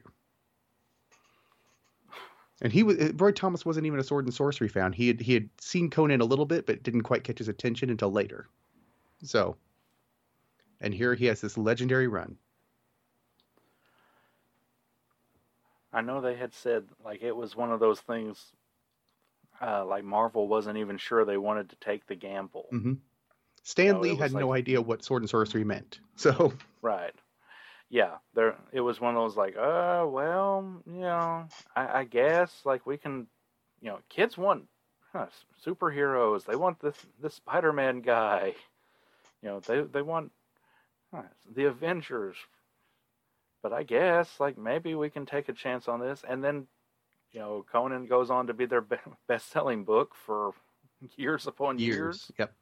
[2.62, 4.94] And he was Roy Thomas wasn't even a sword and sorcery fan.
[4.94, 7.90] He had he had seen Conan a little bit, but didn't quite catch his attention
[7.90, 8.48] until later.
[9.24, 9.58] So
[10.80, 12.38] and here he has this legendary run.
[15.92, 18.54] I know they had said like it was one of those things.
[19.62, 22.68] Uh, like Marvel wasn't even sure they wanted to take the gamble.
[22.70, 22.94] hmm
[23.66, 26.00] Stan Lee had was no idea what sword and sorcery meant.
[26.18, 27.14] So Right.
[27.90, 28.56] Yeah, there.
[28.72, 32.98] It was one of those like, uh, well, you know, I, I guess like we
[32.98, 33.28] can,
[33.82, 34.68] you know, kids want
[35.12, 35.28] huh,
[35.66, 36.46] superheroes.
[36.46, 38.54] They want this this Spider Man guy.
[39.42, 40.32] You know, they they want
[41.14, 41.24] huh,
[41.54, 42.38] the Avengers.
[43.62, 46.68] But I guess like maybe we can take a chance on this, and then,
[47.32, 48.86] you know, Conan goes on to be their
[49.28, 50.52] best selling book for
[51.18, 51.98] years upon years.
[51.98, 52.32] years.
[52.40, 52.54] Yep.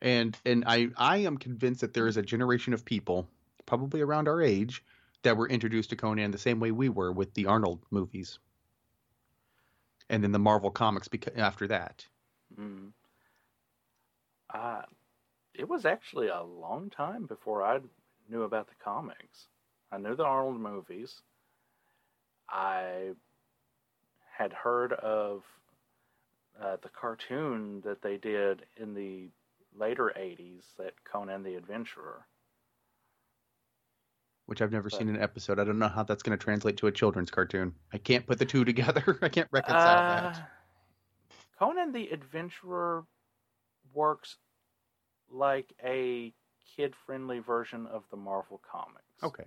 [0.00, 3.28] And and I I am convinced that there is a generation of people,
[3.66, 4.84] probably around our age,
[5.22, 8.38] that were introduced to Conan the same way we were with the Arnold movies.
[10.08, 12.06] And then the Marvel comics beca- after that.
[12.58, 12.92] Mm.
[14.52, 14.82] Uh,
[15.54, 17.80] it was actually a long time before I
[18.30, 19.48] knew about the comics.
[19.90, 21.22] I knew the Arnold movies.
[22.48, 23.10] I
[24.36, 25.42] had heard of
[26.62, 29.28] uh, the cartoon that they did in the
[29.74, 32.26] later 80s, that Conan the Adventurer.
[34.46, 35.58] Which I've never But- seen an episode.
[35.58, 37.74] I don't know how that's going to translate to a children's cartoon.
[37.92, 39.18] I can't put the two together.
[39.22, 40.50] I can't reconcile Uh, that.
[41.58, 43.04] Conan the Adventurer
[43.92, 44.36] works
[45.28, 46.32] like a
[46.76, 49.22] kid friendly version of the Marvel comics.
[49.22, 49.46] Okay.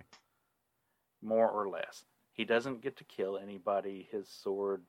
[1.20, 2.04] More or less.
[2.34, 4.08] He doesn't get to kill anybody.
[4.10, 4.84] His sword,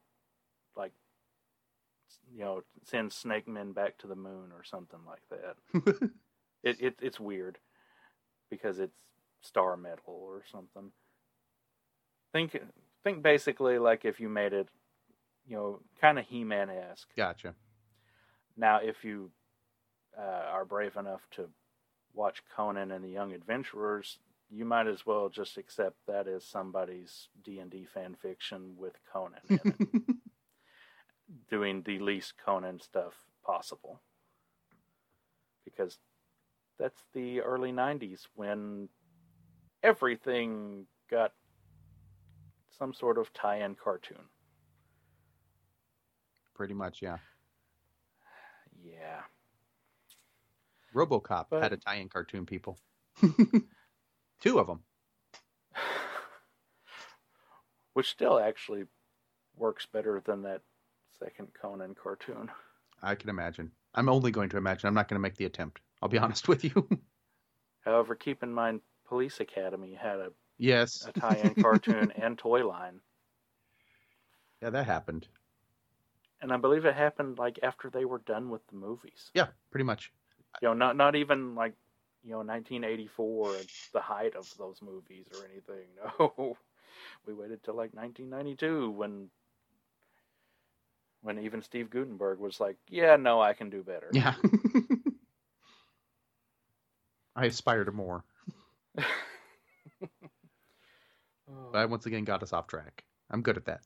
[2.34, 6.10] you know, sends snake men back to the moon or something like that.
[6.64, 7.58] it, it It's weird
[8.50, 8.98] because it's
[9.42, 10.92] star metal or something.
[12.32, 12.58] Think,
[13.04, 14.68] think basically like if you made it,
[15.46, 17.10] you know, kind of He Man esque.
[17.16, 17.54] gotcha.
[18.56, 19.32] Now, if you
[20.18, 21.50] uh, are brave enough to
[22.14, 27.30] watch Conan and the Young Adventurers, you might as well just accept that as somebody's
[27.44, 30.16] D and D fan fiction with Conan in it,
[31.50, 33.14] doing the least Conan stuff
[33.46, 34.02] possible.
[35.66, 35.98] Because
[36.80, 38.90] that's the early '90s when
[39.82, 41.34] everything got
[42.78, 44.18] some sort of tie-in cartoon.
[46.56, 47.18] Pretty much, yeah.
[48.84, 49.22] Yeah.
[50.94, 52.46] RoboCop But- had a tie-in cartoon.
[52.46, 52.78] People,
[54.42, 54.84] two of them.
[57.94, 58.86] Which still actually
[59.56, 60.62] works better than that
[61.20, 62.50] second Conan cartoon.
[63.02, 63.72] I can imagine.
[63.96, 64.88] I'm only going to imagine.
[64.88, 65.82] I'm not going to make the attempt.
[66.02, 66.88] I'll be honest with you.
[67.82, 71.08] However, keep in mind Police Academy had a, yes.
[71.08, 73.00] a tie-in cartoon and toy line.
[74.62, 75.28] Yeah, that happened.
[76.42, 79.32] And I believe it happened like after they were done with the movies.
[79.34, 80.12] Yeah, pretty much.
[80.62, 81.74] You know, not not even like
[82.24, 83.56] you know 1984
[83.94, 85.88] the height of those movies or anything.
[86.20, 86.58] No.
[87.26, 89.30] We waited till like 1992 when
[91.24, 94.36] when even Steve Guttenberg was like, "Yeah, no, I can do better." Yeah.
[97.36, 98.24] I aspire to more,
[98.96, 99.06] but
[101.74, 103.04] I once again got us off track.
[103.32, 103.82] I'm good at that.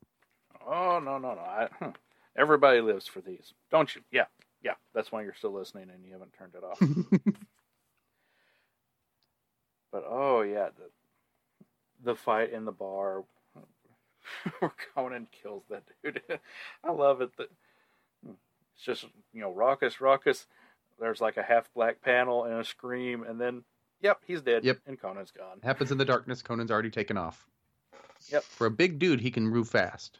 [0.68, 1.40] Oh no no no!
[1.40, 1.92] I, huh.
[2.36, 4.02] Everybody lives for these, don't you?
[4.12, 4.26] Yeah,
[4.62, 4.74] yeah.
[4.94, 6.80] That's why you're still listening and you haven't turned it off.
[9.92, 10.90] but oh yeah, the,
[12.04, 13.24] the fight in the bar
[14.60, 16.22] where Conan kills that dude.
[16.84, 17.36] I love it.
[17.38, 17.50] That
[18.26, 18.34] hmm,
[18.76, 20.48] it's just you know raucous, raucous.
[21.00, 23.64] There's like a half black panel and a scream, and then
[24.02, 24.64] yep, he's dead.
[24.64, 24.80] Yep.
[24.88, 25.60] and Conan's gone.
[25.64, 26.42] Happens in the darkness.
[26.42, 27.46] Conan's already taken off.
[28.30, 28.44] Yep.
[28.44, 30.20] For a big dude, he can move fast.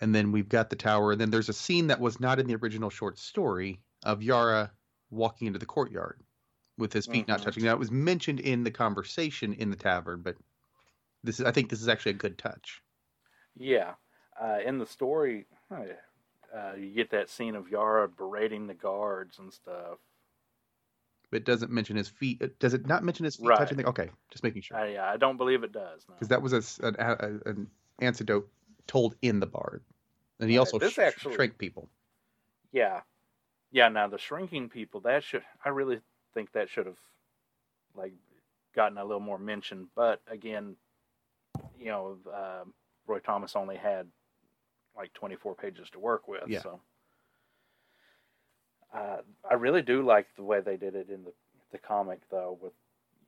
[0.00, 1.12] And then we've got the tower.
[1.12, 4.72] And then there's a scene that was not in the original short story of Yara
[5.10, 6.18] walking into the courtyard
[6.82, 7.44] with his feet not Mhm.
[7.44, 7.64] touching.
[7.64, 10.36] Now it was mentioned in the conversation in the tavern, but
[11.22, 12.82] this is I think this is actually a good touch.
[13.56, 13.94] Yeah,
[14.40, 19.52] uh, in the story, uh, you get that scene of Yara berating the guards and
[19.52, 19.98] stuff.
[21.30, 22.58] But it doesn't mention his feet.
[22.58, 23.58] Does it not mention his feet Right.
[23.58, 24.76] touching the Okay, just making sure.
[24.76, 26.06] I, yeah, I don't believe it does.
[26.08, 26.14] No.
[26.14, 27.70] Because that was a an, a, an
[28.00, 28.50] antidote
[28.86, 29.82] told in the bard.
[30.40, 31.88] And he Right, also this sh- actually- shrank people.
[32.72, 33.02] yeah,
[33.70, 33.88] yeah.
[33.88, 36.00] Now the shrinking people, that should I really
[36.34, 36.98] think that should have
[37.96, 38.12] like
[38.74, 39.88] gotten a little more mention.
[39.94, 40.76] But again,
[41.78, 42.64] you know, uh,
[43.06, 44.06] Roy Thomas only had
[44.96, 46.48] like 24 pages to work with.
[46.48, 46.60] Yeah.
[46.60, 46.80] So
[48.94, 49.18] uh,
[49.48, 51.32] I really do like the way they did it in the
[51.72, 52.72] the comic, though, with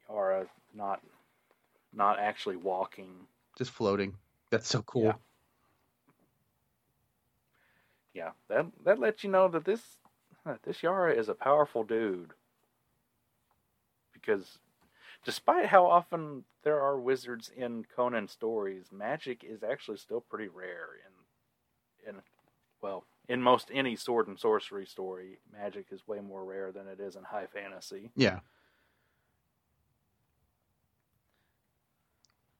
[0.09, 1.01] Yara not
[1.93, 3.09] not actually walking.
[3.57, 4.15] Just floating.
[4.51, 5.05] That's so cool.
[5.05, 5.13] Yeah.
[8.13, 9.81] Yeah, that that lets you know that this
[10.65, 12.33] this Yara is a powerful dude.
[14.25, 14.59] Because
[15.25, 20.89] despite how often there are wizards in Conan stories, magic is actually still pretty rare
[21.07, 22.22] in in
[22.83, 27.01] well, in most any sword and sorcery story, magic is way more rare than it
[27.01, 28.11] is in high fantasy.
[28.14, 28.41] Yeah.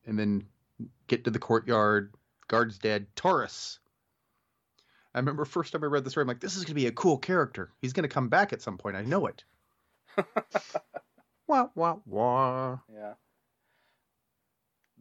[0.07, 0.47] And then
[1.09, 2.15] get to the courtyard.
[2.49, 3.07] Guard's dead.
[3.17, 3.79] Taurus.
[5.15, 6.87] I remember first time I read the story, I'm like, this is going to be
[6.87, 7.71] a cool character.
[7.81, 8.97] He's going to come back at some point.
[8.97, 9.45] I know it.
[11.47, 12.79] wah, wah, wah.
[12.93, 13.15] Yeah.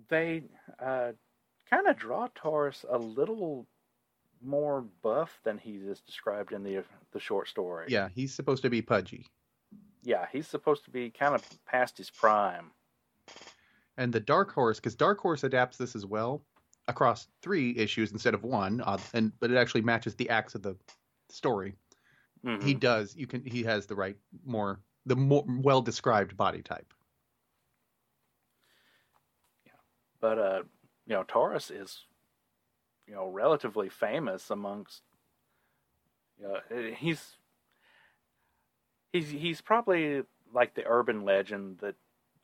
[0.09, 0.43] They
[0.79, 1.13] uh,
[1.69, 3.67] kind of draw Taurus a little
[4.41, 7.87] more buff than he is described in the the short story.
[7.89, 9.27] Yeah, he's supposed to be pudgy.
[10.03, 12.71] Yeah, he's supposed to be kind of past his prime.
[13.97, 16.45] And the Dark Horse, because Dark Horse adapts this as well
[16.87, 20.63] across three issues instead of one, uh, and but it actually matches the acts of
[20.63, 20.77] the
[21.29, 21.75] story.
[22.43, 22.61] Mhm.
[22.63, 23.15] He does.
[23.15, 23.45] You can.
[23.45, 26.93] He has the right, more the more well described body type.
[29.65, 29.71] Yeah,
[30.19, 30.63] but uh,
[31.05, 32.05] you know, Taurus is
[33.07, 35.01] you know relatively famous amongst.
[36.39, 37.35] You know, eh, he's
[39.11, 40.23] he's he's probably
[40.53, 41.95] like the urban legend that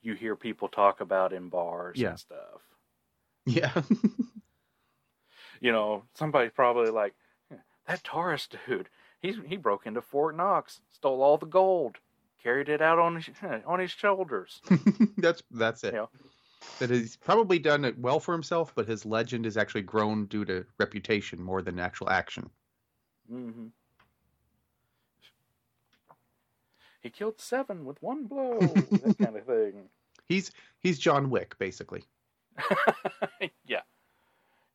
[0.01, 2.11] you hear people talk about in bars Yeah.
[2.11, 2.61] and stuff.
[3.45, 3.81] Yeah.
[5.61, 7.13] you know, somebody's probably like,
[7.87, 8.89] that Taurus dude,
[9.19, 11.97] he he broke into Fort Knox, stole all the gold,
[12.41, 13.29] carried it out on his
[13.65, 14.61] on his shoulders.
[15.17, 15.95] that's that's it.
[16.79, 20.45] That he's probably done it well for himself, but his legend has actually grown due
[20.45, 22.49] to reputation more than actual action.
[23.29, 23.67] hmm
[27.01, 28.57] He killed seven with one blow,
[29.03, 29.89] that kind of thing.
[30.27, 32.03] He's he's John Wick basically.
[33.65, 33.81] yeah,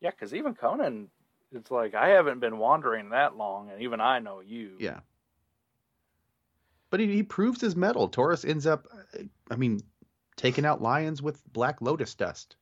[0.00, 1.08] yeah, because even Conan,
[1.52, 4.76] it's like I haven't been wandering that long, and even I know you.
[4.78, 5.00] Yeah.
[6.94, 8.06] But he, he proves his mettle.
[8.06, 9.80] Taurus ends up, uh, I mean,
[10.36, 12.54] taking out lions with black lotus dust.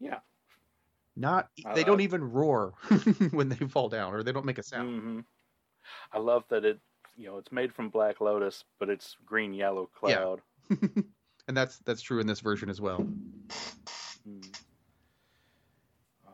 [0.00, 0.18] Yeah.
[1.14, 2.74] Not I- they don't even roar
[3.30, 5.00] when they fall down, or they don't make a sound.
[5.00, 5.20] hmm
[6.12, 6.80] I love that it,
[7.16, 10.40] you know, it's made from Black Lotus, but it's green yellow cloud.
[10.68, 10.76] Yeah.
[11.46, 13.06] and that's that's true in this version as well.
[14.28, 14.58] Mm.
[16.26, 16.30] Uh,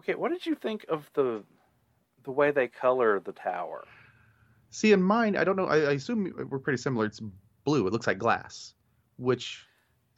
[0.00, 1.42] okay, what did you think of the
[2.24, 3.86] the way they color the tower?
[4.70, 5.66] See, in mine, I don't know.
[5.66, 7.06] I, I assume we're pretty similar.
[7.06, 7.20] It's
[7.64, 7.86] blue.
[7.86, 8.74] It looks like glass,
[9.16, 9.66] which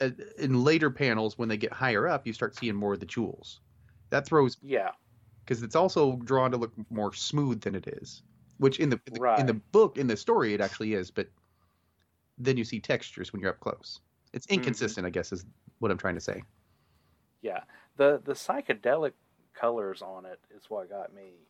[0.01, 3.07] uh, in later panels, when they get higher up, you start seeing more of the
[3.07, 3.61] jewels.
[4.11, 4.93] That throws Yeah,
[5.45, 8.23] because it's also drawn to look more smooth than it is.
[8.59, 11.29] Which in the, in the in the book in the story it actually is, but
[12.39, 14.01] then you see textures when you're up close.
[14.33, 15.45] It's inconsistent, I guess, is
[15.79, 16.43] what I'm trying to say.
[17.43, 17.61] yeah.
[17.97, 19.13] The the psychedelic
[19.55, 21.49] colors on it is what got me.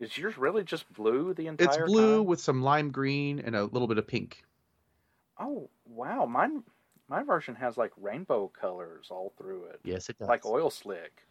[0.00, 2.26] Is yours really just blue the entire It's blue time?
[2.26, 4.44] with some lime green and a little bit of pink.
[5.38, 6.62] Oh wow, mine
[7.08, 10.28] my version has like rainbow colors all through it, Yes, it does.
[10.28, 11.22] like oil slick.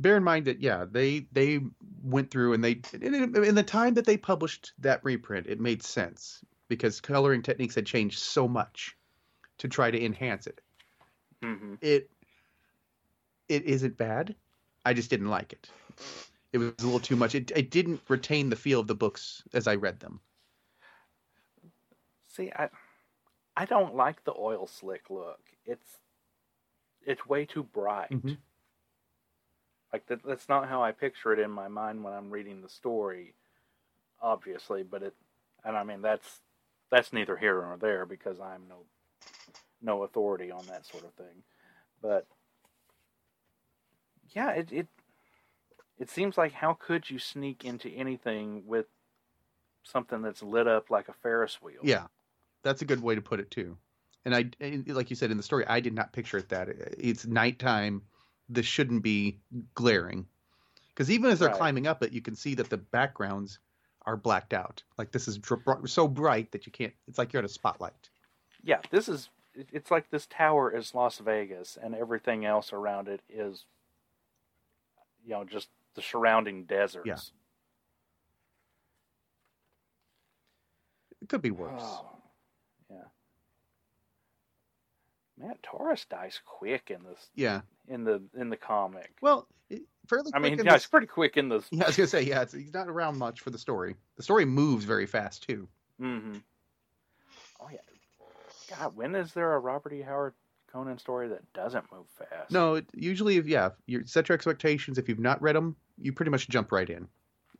[0.00, 1.60] bear in mind that yeah they they
[2.02, 3.14] went through and they in,
[3.44, 7.86] in the time that they published that reprint it made sense because coloring techniques had
[7.86, 8.96] changed so much
[9.58, 10.60] to try to enhance it
[11.42, 12.10] hmm it
[13.48, 14.34] it isn't bad
[14.84, 15.70] i just didn't like it
[16.52, 19.42] it was a little too much it, it didn't retain the feel of the books
[19.54, 20.20] as i read them
[22.28, 22.70] See, I
[23.56, 25.40] I don't like the oil slick look.
[25.66, 25.98] It's
[27.06, 28.10] it's way too bright.
[28.10, 28.38] Mhm.
[29.92, 32.68] Like that, that's not how I picture it in my mind when I'm reading the
[32.68, 33.34] story.
[34.22, 35.14] Obviously, but it,
[35.64, 36.40] and I mean that's
[36.90, 38.84] that's neither here nor there because I'm no
[39.82, 41.44] no authority on that sort of thing.
[42.02, 42.26] But
[44.34, 44.88] yeah, it it
[46.02, 48.86] it seems like how could you sneak into anything with
[49.84, 51.80] something that's lit up like a Ferris wheel?
[51.82, 52.06] yeah
[52.64, 53.76] that's a good way to put it too
[54.24, 54.44] and i
[54.88, 58.02] like you said in the story i did not picture it that it's nighttime
[58.48, 59.38] this shouldn't be
[59.74, 60.26] glaring
[60.88, 61.56] because even as they're Right.
[61.56, 63.58] climbing up it you can see that the backgrounds
[64.04, 67.38] are blacked out like this is dr- so bright that you can't it's like you're
[67.38, 68.10] at a spotlight
[68.64, 73.20] yeah, this is it's like this tower is Las Vegas and everything else around it
[73.28, 73.64] is
[75.24, 77.06] you know just the surrounding deserts.
[77.06, 77.16] Yeah.
[81.20, 82.06] it could be worse Oh,
[82.90, 82.96] yeah.
[85.38, 89.12] Man, Taurus dies quick in this yeah in the in the comic.
[89.20, 89.46] well
[90.08, 91.64] fairly I mean, yeah, this- it's pretty quick in this.
[91.70, 94.22] yeah i was gonna say yeah it's, he's not around much for the story the
[94.22, 95.68] story moves very fast too
[96.00, 96.38] Mm-hmm.
[97.60, 97.78] Oh yeah.
[98.76, 100.00] God, when is there a Robert E.
[100.00, 100.34] Howard
[100.72, 102.50] Conan story that doesn't move fast?
[102.50, 104.96] No, it, usually, if yeah, you set your expectations.
[104.98, 107.06] If you've not read them, you pretty much jump right in.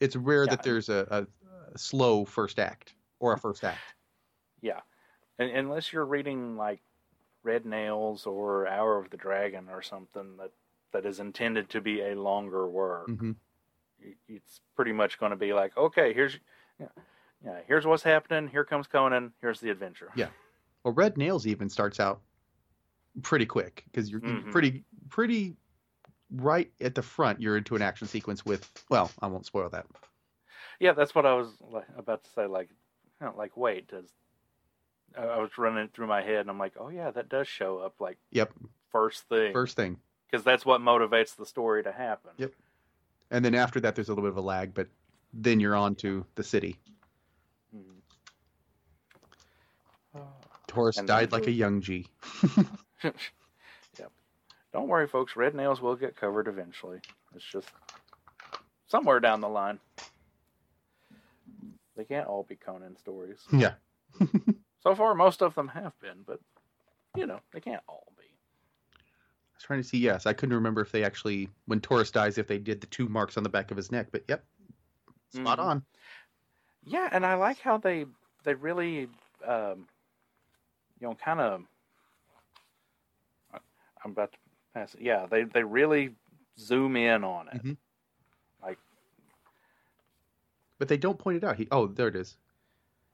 [0.00, 0.50] It's rare Yeah.
[0.50, 3.78] that there's a, a, slow first act or a first act.
[4.64, 4.78] Yeah,
[5.40, 6.80] and, unless you're reading like
[7.42, 10.52] Red Nails or Hour of the Dragon or something that
[10.92, 13.32] that is intended to be a longer work, hmm
[13.98, 16.38] it- it's pretty much going to be like, okay, here's
[16.78, 16.86] yeah,
[17.44, 18.46] yeah, here's what's happening.
[18.46, 19.32] Here comes Conan.
[19.40, 20.10] Here's the adventure.
[20.14, 20.28] Yeah.
[20.84, 22.20] Well, Red Nails even starts out
[23.20, 24.50] pretty quick because you're, Mhm.
[24.50, 25.54] pretty pretty
[26.30, 27.40] right at the front.
[27.42, 28.70] You're into an action sequence with.
[28.88, 29.86] Well, I won't spoil that.
[30.80, 31.48] Yeah, that's what I was
[31.96, 32.46] about to say.
[32.46, 32.70] Like,
[33.36, 34.10] like wait, does
[35.16, 37.78] I was running it through my head, and I'm like, oh yeah, that does show
[37.78, 38.54] up like Yep,
[38.90, 40.00] first thing first thing,
[40.30, 42.30] because that's what motivates the story to happen.
[42.38, 42.52] Yep.
[43.30, 44.88] and then after that, there's a little bit of a lag, but
[45.34, 46.78] then you're on to the city.
[47.76, 48.00] Mhm.
[50.66, 52.06] Taurus And died like a young G.
[53.04, 54.10] yep.
[54.72, 55.36] Don't worry, folks.
[55.36, 57.00] Red nails will get covered eventually.
[57.34, 57.68] It's just
[58.86, 59.78] somewhere down the line.
[61.96, 63.38] They can't all be Conan stories.
[63.52, 63.74] yeah.
[64.82, 66.40] So far, most of them have been, but
[67.16, 68.24] you know they can't all be.
[68.24, 68.98] I
[69.54, 69.98] was trying to see.
[69.98, 73.08] Yes, I couldn't remember if they actually, when Taurus dies, if they did the two
[73.08, 74.08] marks on the back of his neck.
[74.10, 74.44] But yep,
[75.32, 75.64] spot Mhm.
[75.64, 75.84] on.
[76.84, 78.06] Yeah, and I like how they
[78.42, 79.08] they really,
[79.46, 79.86] um,
[80.98, 81.62] you know, kind of.
[84.04, 84.38] I'm about to
[84.74, 85.00] pass it.
[85.02, 86.14] Yeah, they they really
[86.58, 87.62] zoom in on it.
[87.64, 87.76] Mhm.
[88.62, 88.78] Like,
[90.78, 91.56] But they don't point it out.
[91.56, 92.36] He, oh, there it is.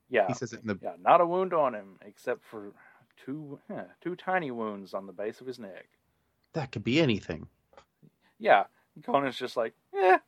[0.09, 0.79] yeah, He says it in the.
[0.83, 2.73] yeah, not a wound on him except for
[3.25, 3.59] two
[4.01, 5.89] two tiny wounds on the base of his neck.
[6.55, 7.49] That could be anything.
[8.39, 8.65] Yeah,
[9.05, 10.19] Conan's just like, yeah,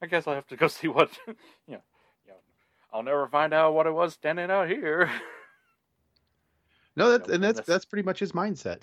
[0.00, 1.34] I guess I'll have to go see what, you
[1.74, 1.82] know,
[2.24, 2.38] you know,
[2.92, 5.10] I'll never find out what it was standing out here.
[6.96, 8.80] No, that's and that's- that's pretty much his mindset.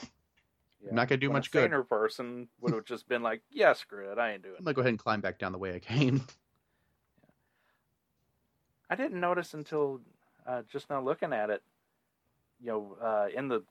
[0.86, 0.94] Yeah.
[0.94, 1.64] Not gonna do When much a good.
[1.64, 4.60] saner person would have just been like, yeah, screw it, I ain't doing it.
[4.60, 6.22] I'm gonna go ahead and climb back down the way I came.
[8.90, 10.02] I didn't notice until
[10.48, 11.62] uh, just now looking at it.
[12.62, 13.64] You know, uh, in the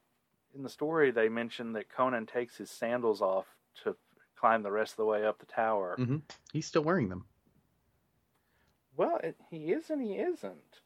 [0.55, 3.45] in the story, they mentioned that Conan takes his sandals off
[3.83, 3.95] to
[4.35, 5.95] climb the rest of the way up the tower.
[5.97, 6.17] hmm
[6.53, 7.25] He's still wearing them.
[8.95, 10.81] Well, it, he is and he isn't.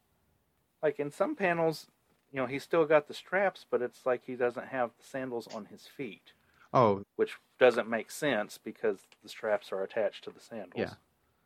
[0.81, 1.87] Like in some panels,
[2.33, 5.47] you know, he's still got the straps, but it's like he doesn't have the sandals
[5.53, 6.33] on his feet,
[6.73, 10.73] Oh, which doesn't make sense because the straps are attached to the sandals.
[10.75, 10.93] Yeah.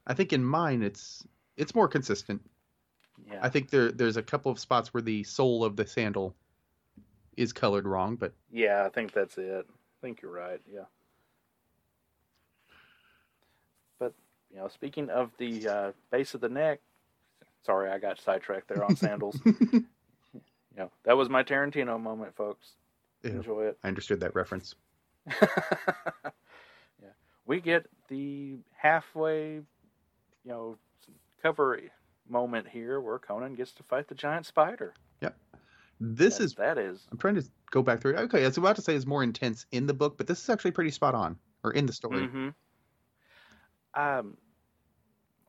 [0.07, 1.27] I think in mine it's
[1.57, 2.41] it's more consistent.
[3.29, 3.39] Yeah.
[3.41, 6.33] I think there there's a couple of spots where the sole of the sandal
[7.35, 9.67] is colored wrong, but Yeah, I think that's it.
[9.69, 10.61] I think you're right.
[10.73, 10.85] Yeah.
[13.99, 14.13] But
[14.49, 16.79] you know, speaking of the uh, base of the neck,
[17.65, 19.37] sorry, I got sidetracked there on sandals.
[20.77, 22.73] you know, that was my Tarantino moment, folks.
[23.23, 23.31] Yeah.
[23.31, 23.77] Enjoy it.
[23.83, 24.75] I understood that reference.
[25.41, 27.09] yeah,
[27.47, 29.63] we get the halfway, you
[30.45, 30.77] know,
[31.41, 31.79] cover
[32.29, 34.93] moment here where Conan gets to fight the giant spider.
[35.21, 35.35] Yep.
[35.99, 38.15] This That- is that is I'm trying to go back through.
[38.15, 40.49] Okay, I was about to say it's more intense in the book, but this is
[40.49, 42.27] actually pretty spot on, or in the story.
[42.27, 42.49] hmm
[43.95, 44.37] Um,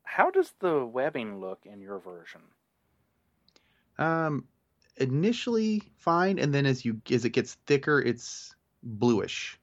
[0.04, 2.40] how does the webbing look in your version?
[3.98, 4.46] Um,
[5.00, 9.58] initially fine, and then as you as it gets thicker, it's bluish.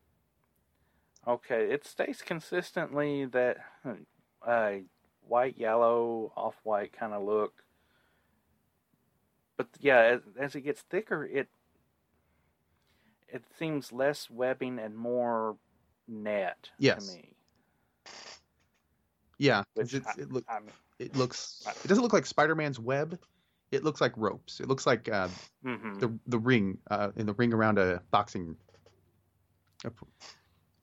[1.27, 3.57] Okay, it stays consistently that
[4.45, 4.71] uh,
[5.27, 7.63] white, yellow, off white kind of look.
[9.57, 11.47] But yeah, as, as it gets thicker, it
[13.27, 15.57] it seems less webbing and more
[16.07, 17.07] net Yes.
[17.07, 17.29] to me.
[19.37, 20.69] Yeah, Which it's, it look I mean,
[20.99, 23.19] it looks it doesn't look like Spider-Man's web.
[23.75, 24.59] It looks like ropes.
[24.59, 25.27] It looks like uh,
[25.63, 25.99] mhm.
[25.99, 28.55] the the ring uh, in the ring around a boxing.
[29.83, 29.91] a-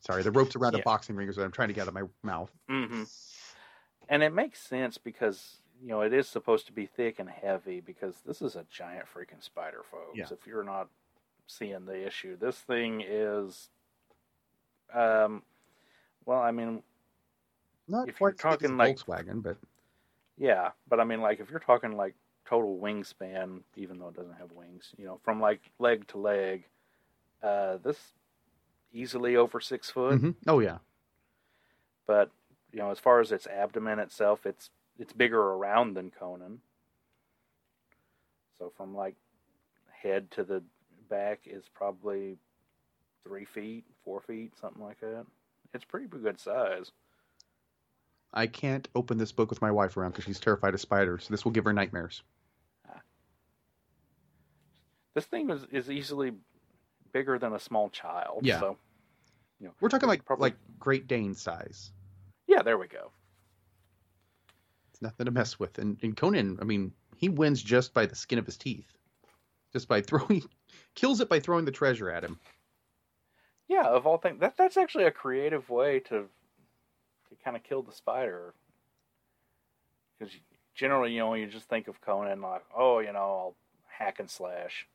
[0.00, 1.94] Sorry, the ropes around a boxing ring is what I'm trying to get out of
[1.94, 2.50] my mouth.
[2.68, 3.04] hmm
[4.08, 7.80] And it makes sense because you know it is supposed to be thick and heavy
[7.80, 10.16] because this is a giant freaking spider, folks.
[10.16, 10.24] Yeah.
[10.30, 10.88] If you're not
[11.46, 13.68] seeing the issue, this thing is,
[14.92, 15.42] um,
[16.24, 16.82] well, I mean,
[17.88, 19.56] Not If you're quite as talking like- Volkswagen, but
[20.36, 22.14] yeah, but I mean, like if you're talking like
[22.52, 26.64] total wingspan, even though it doesn't have wings, you know, from like leg to leg,
[27.42, 27.96] uh, this
[28.92, 30.20] easily over six foot.
[30.20, 30.34] Mhm.
[30.46, 30.76] oh yeah,
[32.06, 32.30] but
[32.70, 36.60] you know, as far as its abdomen itself, it's it's bigger around than Conan.
[38.58, 39.16] So from like
[39.90, 40.62] head to the
[41.08, 42.36] back is probably
[43.24, 45.24] three feet, four feet, something like that.
[45.72, 46.92] It's pretty good size.
[48.34, 51.24] I can't open this book with my wife around because she's terrified of spiders.
[51.24, 52.22] So this will give her nightmares.
[55.14, 56.32] This thing is, is easily
[57.12, 58.40] bigger than a small child.
[58.42, 58.60] Yeah.
[58.60, 58.76] So
[59.60, 61.92] you know, We're talking like Probably- like Great Dane size.
[62.46, 63.10] yeah, there we go.
[64.90, 65.78] It's nothing to mess with.
[65.78, 68.90] And, and Conan, I mean, he wins just by the skin of his teeth,
[69.72, 70.42] just by throwing,
[70.94, 72.38] kills it by throwing the treasure at him.
[73.68, 76.24] Yeah, of all things, that that's actually a creative way to
[77.28, 78.52] to kind of kill the spider.
[80.18, 80.34] Because
[80.74, 83.54] generally, you know, you just think of Conan like, oh, you know, I'll
[83.88, 84.86] hack and slash.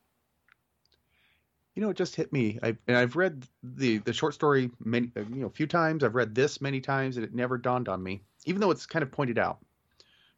[1.78, 2.58] You know, it just hit me.
[2.64, 6.04] I and I've read the the short story many, uh, you know, a few times.
[6.04, 9.04] I've read this many times, and it never dawned on me, even though it's kind
[9.04, 9.60] of pointed out.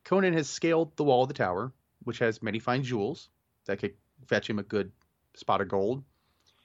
[0.04, 1.72] Conan has scaled the wall of the tower,
[2.04, 3.30] which has many fine jewels
[3.68, 3.94] that could
[4.28, 4.92] fetch him a good
[5.34, 6.04] spot of gold.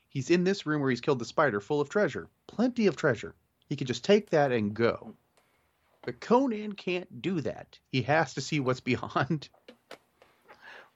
[0.08, 3.36] He's in this room where he's killed the spider, full of treasure, plenty of treasure.
[3.68, 5.14] He could just take that and go.
[6.02, 7.78] But Conan can't do that.
[7.92, 9.48] He has to see what's beyond.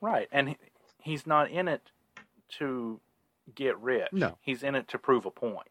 [0.00, 0.56] Right, and
[1.00, 1.88] he's not in it
[2.58, 3.00] to
[3.54, 4.08] get rich.
[4.12, 4.38] No.
[4.40, 5.68] he's in it to prove a point.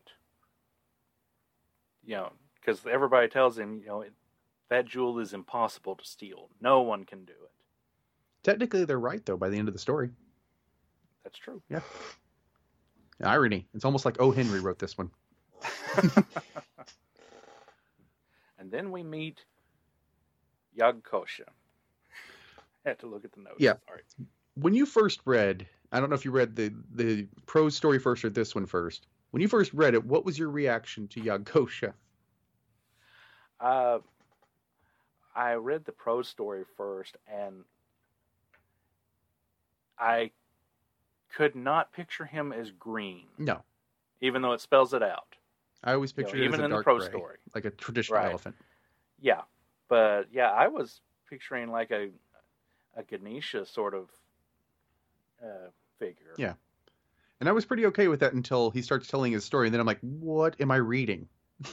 [2.06, 4.14] You know, because everybody tells him, you know, it,
[4.70, 6.50] that jewel is impossible to steal.
[6.62, 7.52] No one can do it.
[8.44, 9.38] Technically, they're right though.
[9.38, 10.10] By the end of the story,
[11.24, 11.62] That's true.
[11.70, 11.82] Yeah.
[13.24, 13.68] Irony.
[13.74, 14.32] It's almost like O.
[14.32, 15.12] Henry wrote this one.
[18.60, 19.46] And then we meet
[20.78, 21.48] Yagkosha.
[22.86, 23.56] I had to look at the notes.
[23.60, 23.74] Yeah.
[23.88, 24.02] Sorry.
[24.56, 28.24] when you first read, I don't know if you read the the prose story first
[28.26, 29.08] or this one first.
[29.32, 31.94] When you first read it, what was your reaction to Yagkosha?
[33.60, 34.00] Uh,
[35.36, 37.64] I read the prose story first, and
[40.00, 40.32] I
[41.30, 43.64] could not picture him as green, No,
[44.22, 45.36] even though it spells it out.
[45.84, 47.38] I always You know, even in the prose gray, story.
[47.56, 48.32] like a traditional Right.
[48.32, 48.56] elephant.
[49.20, 49.42] Yeah,
[49.88, 52.10] but yeah, I was picturing like a
[52.96, 54.10] a Ganesha sort of
[55.44, 55.70] uh,
[56.00, 56.34] figure.
[56.38, 56.54] Yeah.
[57.40, 59.80] And I was pretty okay with that until he starts telling his story, and then
[59.80, 61.28] I'm like, what am I reading?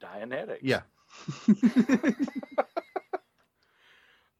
[0.00, 0.58] Dianetics.
[0.62, 0.80] Yeah.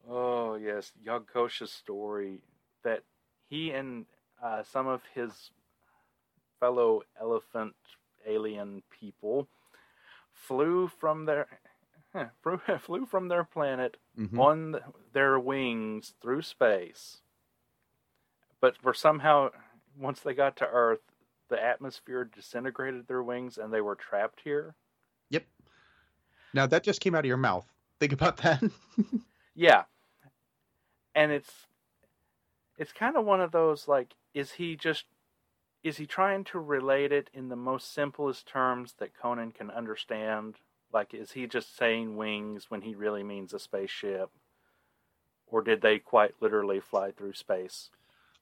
[0.08, 2.40] Oh yes, Yagkosha's story
[2.82, 3.02] that
[3.48, 4.04] he and
[4.42, 5.50] uh, some of his
[6.60, 7.74] fellow elephant
[8.26, 9.48] alien people
[10.32, 11.46] flew from their
[12.80, 14.38] flew from their planet Mhm.
[14.38, 14.76] on
[15.14, 17.21] their wings through space.
[18.62, 19.50] But for somehow,
[19.98, 21.00] once they got to Earth,
[21.50, 24.74] the atmosphere disintegrated their wings and they were trapped here.
[25.28, 25.44] Yep.
[26.54, 27.66] Now that just came out of your mouth.
[28.00, 28.62] Think about that.
[29.54, 29.82] Yeah.
[31.14, 31.66] And it's
[32.78, 35.04] it's kind of one of those like is he just
[35.82, 40.54] is he trying to relate it in the most simplest terms that Conan can understand?
[40.90, 44.30] Like is he just saying wings when he really means a spaceship?
[45.46, 47.90] Or did they quite literally fly through space?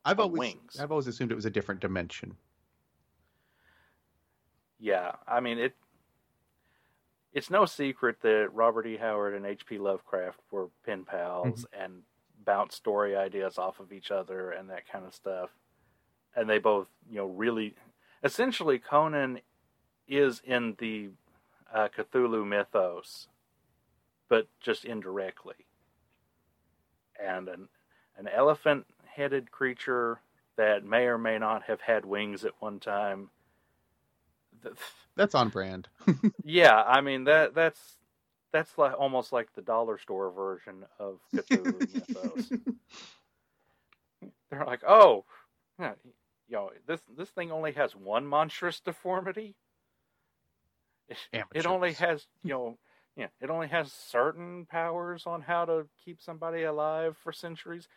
[0.05, 0.78] I've always wings.
[0.80, 2.36] I've always assumed it was a different dimension.
[4.78, 5.74] Yeah, I mean it.
[7.32, 8.96] It's no secret that Robert E.
[8.96, 9.78] Howard and H.P.
[9.78, 12.03] Lovecraft were pen pals and
[12.44, 15.51] bounced story ideas off of each other and that kind of stuff.
[16.34, 17.76] And they both, you know, really,
[18.24, 19.40] essentially, Conan
[20.09, 21.11] is in the
[21.72, 23.28] uh, Cthulhu mythos,
[24.28, 25.66] but just indirectly.
[27.22, 27.68] And an
[28.16, 28.28] an
[29.11, 30.20] elephant-headed creature
[30.56, 33.30] that may or may not have had wings at one time.
[35.16, 35.88] That's on brand.
[36.44, 37.96] yeah, I mean that that's
[38.52, 42.52] that's like almost like the dollar store version of Cthulhu mythos.
[44.50, 45.24] They're like, oh,
[45.78, 45.86] you
[46.50, 49.54] know, this this thing only has one monstrous deformity.
[51.32, 52.78] It, it only has, you know,
[53.16, 57.88] yeah, it only has certain powers on how to keep somebody alive for centuries.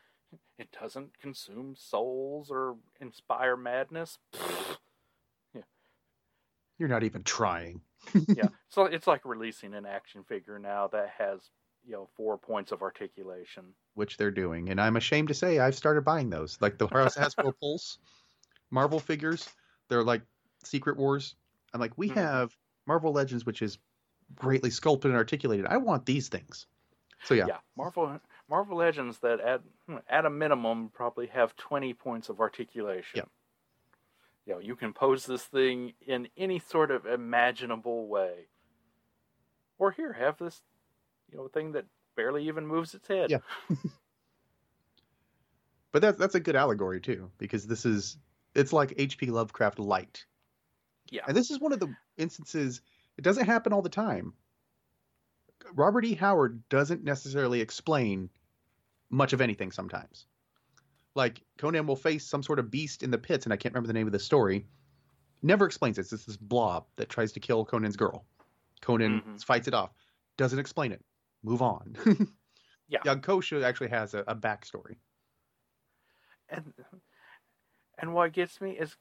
[0.57, 4.17] It doesn't consume souls or inspire madness.
[5.53, 5.61] yeah.
[6.77, 7.81] You're not even trying.
[8.35, 11.39] yeah, so it's like releasing an action figure now that has
[11.85, 13.73] you know four points of articulation.
[13.95, 14.69] which they're doing.
[14.69, 16.57] And I'm ashamed to say I've started buying those.
[16.61, 17.99] Like the Hasbro Pulse
[18.71, 19.47] Marvel figures.
[19.89, 20.21] They're like
[20.63, 21.35] Secret Wars.
[21.73, 22.15] I'm like, we Mhm.
[22.15, 22.55] have
[22.87, 23.77] Marvel Legends, which is
[24.35, 25.65] greatly sculpted and articulated.
[25.67, 26.65] I want these things.
[27.25, 28.19] So yeah, Yeah, Marvel
[28.49, 33.17] Marvel Legends that at hmm, at a minimum probably have twenty points of articulation.
[33.17, 33.29] Yep.
[34.45, 38.47] You know, you can pose this thing in any sort of imaginable way.
[39.77, 40.61] Or here, have this,
[41.31, 41.85] you know, thing that
[42.15, 43.31] barely even moves its head.
[43.31, 43.37] Yeah.
[45.91, 48.17] but that's that's a good allegory too, because this is
[48.53, 49.27] it's like H.P.
[49.27, 50.25] Lovecraft light.
[51.09, 51.23] Yeah.
[51.27, 52.81] And this is one of the instances.
[53.17, 54.33] It doesn't happen all the time.
[55.73, 56.13] Robert E.
[56.13, 58.29] Howard doesn't necessarily explain
[59.09, 60.25] much of anything sometimes.
[61.15, 63.87] Like Conan will face some sort of beast in the pits, and I can't remember
[63.87, 64.65] the name of the story.
[65.41, 66.03] Never explains it.
[66.03, 66.13] this.
[66.13, 68.25] It's this blob that tries to kill Conan's girl.
[68.81, 69.43] Conan Mhm.
[69.43, 69.91] fights it off.
[70.37, 71.03] Doesn't explain it.
[71.43, 71.95] Move on.
[72.89, 72.99] Yeah.
[73.05, 74.97] Yagkosha actually has a, a backstory.
[76.49, 76.73] And
[77.97, 78.95] and what gets me is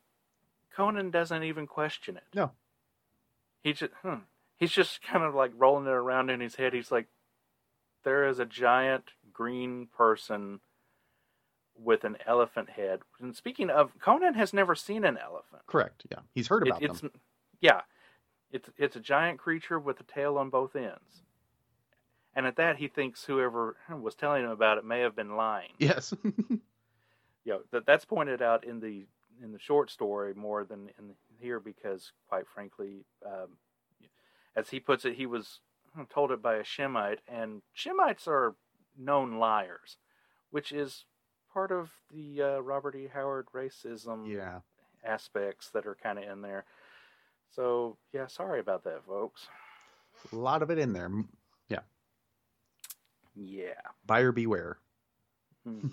[0.74, 2.22] Conan doesn't even question it.
[2.34, 2.52] No.
[3.62, 4.20] He just hmm,
[4.62, 6.72] he's just kind of like rolling it around in his head.
[6.72, 7.08] He's like,
[8.04, 10.60] there is a giant green person
[11.76, 13.00] with an elephant head.
[13.20, 15.62] And speaking of, Conan has never seen an elephant.
[15.66, 16.04] Correct.
[16.10, 16.18] Yeah.
[16.32, 17.10] He's heard It- about it's them.
[17.60, 17.80] yeah,
[18.52, 21.22] it's it's a giant creature with a tail on both ends.
[22.34, 25.72] And at that, he thinks whoever was telling him about it may have been lying.
[25.78, 26.14] Yes.
[26.24, 26.60] you
[27.46, 29.06] know that that's pointed out in the
[29.42, 33.48] in the short story more than in here because quite frankly um,
[34.56, 35.60] as he puts it he was
[36.08, 38.54] told it by a shemite and shemites are
[38.98, 39.96] known liars
[40.50, 41.04] which is
[41.52, 44.60] part of the uh, robert e howard racism yeah.
[45.04, 46.64] aspects that are kind of in there
[47.54, 49.48] so yeah sorry about that folks
[50.32, 51.10] A lot of it in there.
[51.68, 51.80] Yeah.
[53.34, 54.78] yeah Buyer beware.
[55.64, 55.88] Hmm.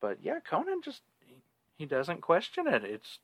[0.00, 1.02] but yeah conan just
[1.76, 3.18] he doesn't question it it's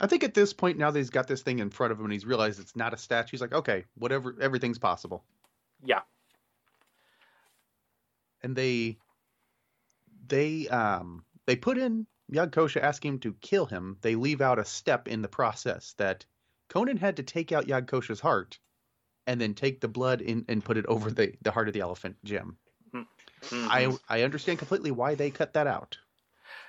[0.00, 2.04] I think at this point, now that he's got this thing in front of him
[2.06, 5.24] and he's realized it's not a statue, he's like, okay, whatever, everything's possible.
[5.84, 6.00] yeah
[8.42, 8.98] And they,
[10.26, 13.98] they, um, they put in Yagkosha asking him to kill him.
[14.00, 16.24] They leave out a step in the process that
[16.68, 18.58] Conan had to take out Yagkosha's heart
[19.26, 21.80] and then take the blood in and put it over the, the heart of the
[21.80, 22.56] elephant gem.
[22.94, 23.06] Mhm.
[23.52, 25.98] I, I understand completely why they cut that out.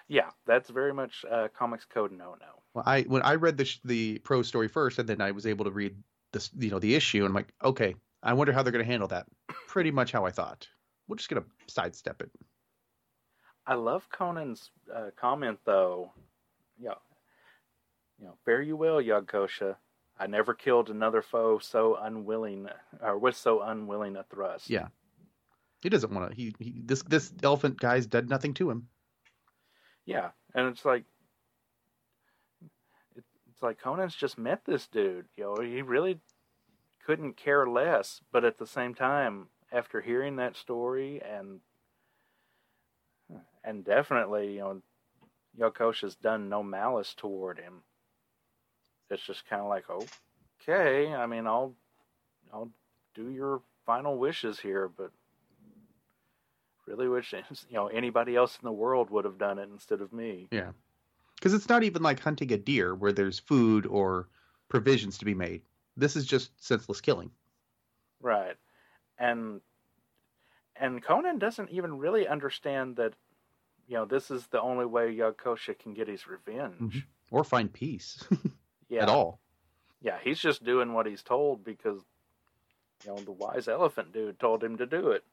[0.08, 2.61] Yeah, that's very much uh, comics code no no.
[2.74, 5.46] Well, I when I read the sh- the pro story first, and then I was
[5.46, 5.96] able to read
[6.32, 8.92] this, you know, the issue, and I'm like, okay, I wonder how they're going to
[8.92, 9.28] handle that.
[9.68, 10.68] Pretty much how I thought.
[11.08, 12.32] We're just going to sidestep it.
[13.68, 16.12] I love Conan's uh, comment though.
[16.80, 16.96] Yeah,
[18.20, 19.76] you know, fare you well, Yagkosha.
[20.20, 22.68] I never killed another foe so unwilling,
[23.02, 24.70] or with so unwilling a thrust.
[24.70, 24.88] Yeah.
[25.82, 26.36] He doesn't want to.
[26.36, 28.88] He, he this this elephant guy's done nothing to him.
[30.06, 31.06] Yeah, and it's like
[33.62, 35.26] it's like Conan's just met this dude.
[35.38, 36.20] You know, he really
[37.06, 38.20] couldn't care less.
[38.32, 41.60] But at the same time, after hearing that story and
[43.64, 44.82] and definitely, you know,
[45.60, 47.84] Yakosha's done no malice toward him.
[49.12, 51.76] It's just kind of like, okay, I mean, I'll
[52.52, 52.72] I'll
[53.14, 55.12] do your final wishes here, but
[56.88, 57.32] really wish
[57.70, 60.48] you know anybody else in the world would have done it instead of me.
[60.52, 60.72] Yeah,
[61.42, 64.30] because it's not even like hunting a deer where there's food or
[64.70, 65.64] provisions to be made.
[65.98, 67.32] This is just senseless killing.
[68.22, 68.56] Right,
[69.18, 69.62] and
[70.76, 73.14] and Conan doesn't even really understand that.
[73.88, 76.80] You know, this is the only way Yakosha can get his revenge.
[76.80, 77.00] Mm-hmm.
[77.32, 78.24] Or find peace.
[78.90, 79.02] yeah.
[79.02, 79.42] At all.
[80.02, 82.00] Yeah, he's just doing what he's told because,
[83.04, 85.26] you know, the wise elephant dude told him to do it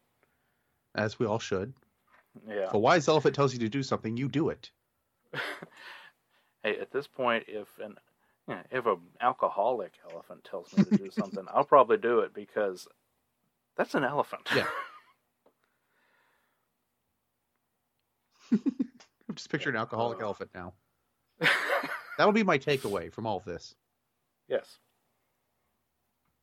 [0.98, 1.72] as we all should.
[2.46, 2.66] Yeah.
[2.66, 4.70] If a wise elephant tells you to do something, you do it.
[6.68, 7.96] hey, at this point, if an
[8.70, 12.88] if an alcoholic elephant tells me to do something, I'll probably do it because
[13.76, 14.48] that's an elephant.
[14.54, 14.66] Yeah.
[19.28, 20.72] I'm just picturing an alcoholic uh, elephant now.
[22.18, 23.74] That'll be my takeaway from all of this.
[24.48, 24.78] Yes.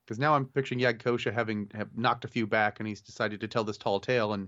[0.06, 1.02] Because now I'm picturing Yag
[1.34, 4.48] having have knocked a few back, and he's decided to tell this tall tale, and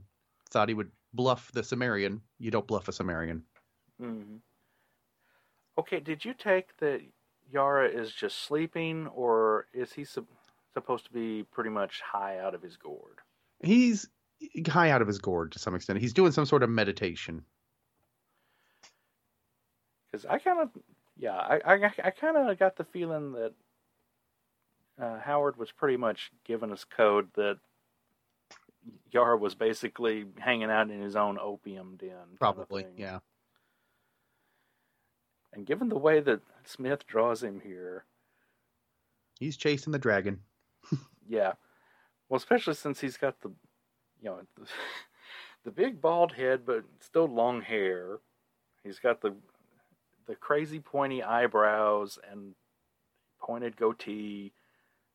[0.51, 2.21] thought he would bluff the Cimmerian.
[2.37, 3.41] You don't bluff a Cimmerian.
[3.99, 4.35] Mm-hmm.
[5.77, 7.01] Okay, did you take that
[7.51, 10.27] Yara is just sleeping, or is he su-
[10.73, 13.19] supposed to be pretty much high out of his gourd?
[13.63, 14.09] He's
[14.67, 15.99] high out of his gourd to some extent.
[15.99, 17.43] He's doing some sort of meditation.
[20.11, 20.69] Because I kind of,
[21.17, 23.53] yeah, I, I, I kind of got the feeling that
[25.01, 27.57] uh, Howard was pretty much giving us code that
[29.11, 32.37] Yara was basically hanging out in his own opium den.
[32.39, 33.19] Probably, yeah.
[35.57, 38.05] And given the way that Smith draws him here,
[39.39, 40.41] he's chasing the dragon.
[41.27, 41.53] yeah,
[42.29, 43.49] well, especially since he's got the,
[44.21, 44.67] you know, the,
[45.65, 48.19] the big bald head, but still long hair.
[48.83, 49.33] He's got the
[50.27, 52.53] the crazy pointy eyebrows and
[53.41, 54.53] pointed goatee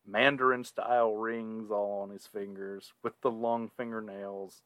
[0.04, 4.60] Mandarin style rings all on his fingers with the long fingernails.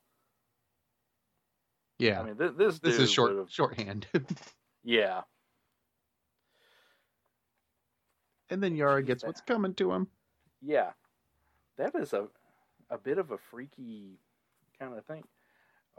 [1.99, 4.07] Yeah, I mean th- this this is short shorthand.
[4.83, 5.21] yeah,
[8.51, 10.09] and then Yara gets what's coming to him.
[10.63, 10.91] Yeah,
[11.77, 12.29] that is a
[12.91, 14.19] a bit of a freaky
[14.79, 15.25] kind of thing.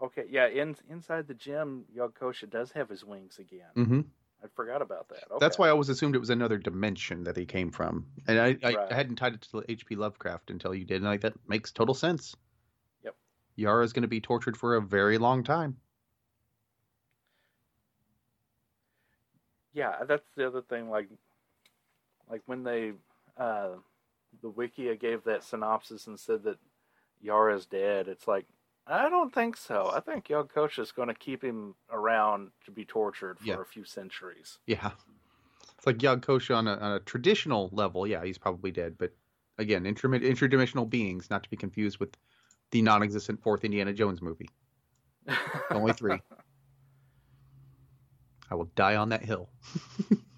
[0.02, 3.72] Okay, yeah, in, inside the gym, Yakosha does have his wings again.
[3.76, 4.02] Mm-hmm.
[4.44, 5.24] I forgot about that.
[5.32, 5.38] Okay.
[5.40, 8.58] That's why I always assumed it was another dimension that he came from, and I,
[8.64, 8.92] I, right.
[8.92, 9.96] I hadn't tied it to H.P.
[9.96, 12.36] Lovecraft until you did, and like that makes total sense.
[13.04, 13.16] Yep.
[13.56, 15.78] Yara is going to be tortured for a very long time.
[19.74, 20.90] Yeah, that's the other thing.
[20.90, 21.08] Like,
[22.30, 22.94] like when they,
[23.38, 23.70] uh,
[24.42, 26.58] the Wikia gave that synopsis and said that
[27.22, 28.08] Yara's dead.
[28.08, 28.46] It's like
[28.90, 29.92] I don't think so.
[29.94, 33.62] I think Yakosha is going to keep him around to be tortured for yeah.
[33.62, 34.60] a few centuries.
[34.66, 34.92] Yeah.
[35.78, 38.08] It's like Yakosha on a, on a traditional level.
[38.08, 38.96] Yeah, he's probably dead.
[38.98, 39.14] But
[39.58, 42.16] again, interdimensional beings, not to be confused with
[42.72, 44.50] the non existent fourth Indiana Jones movie.
[45.72, 46.22] Only three.
[48.50, 49.50] I will die on that hill.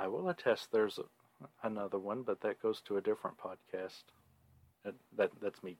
[0.00, 4.02] I will attest there's a, another one, but that goes to a different podcast.
[4.82, 5.76] That, that that's me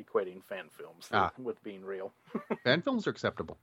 [0.00, 1.32] equating fan films ah.
[1.38, 2.12] with being real.
[2.64, 3.58] fan films are acceptable.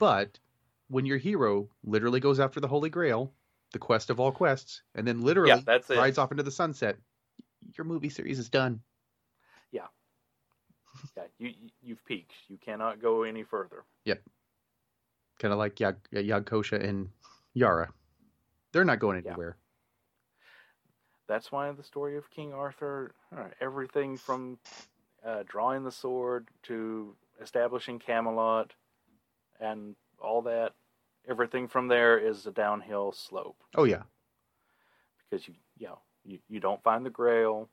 [0.00, 0.40] But
[0.88, 3.32] when your hero literally goes after the Holy Grail,
[3.72, 6.20] the quest of all quests, and then literally yeah, that's rides it.
[6.20, 6.96] off into the sunset,
[7.76, 8.80] your movie series is done.
[9.70, 9.86] Yeah.
[11.16, 11.52] Yeah, you
[11.82, 12.32] you've peaked.
[12.48, 13.84] You cannot go any further.
[14.06, 14.22] Yep.
[15.38, 17.10] Kind of like Yag, Yagkosha and
[17.52, 17.92] Yara.
[18.74, 19.56] They're not going anywhere.
[19.56, 20.44] Yeah.
[21.28, 23.14] That's why the story of King Arthur,
[23.60, 24.58] everything from
[25.24, 28.72] uh, drawing the sword to establishing Camelot
[29.60, 30.72] and all that.
[31.26, 33.56] Everything from there is a downhill slope.
[33.76, 34.02] Oh yeah,
[35.30, 37.70] because you you know you, you don't find the Grail.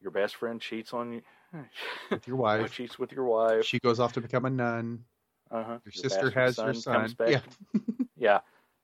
[0.00, 1.22] Your best friend cheats on you.
[2.10, 2.72] With your wife.
[2.72, 3.64] cheats with your wife.
[3.64, 5.04] She goes off to become a nun.
[5.50, 5.72] Uh-huh.
[5.72, 7.14] Your, your sister has son your son.
[7.26, 7.40] yeah.
[8.16, 8.40] yeah.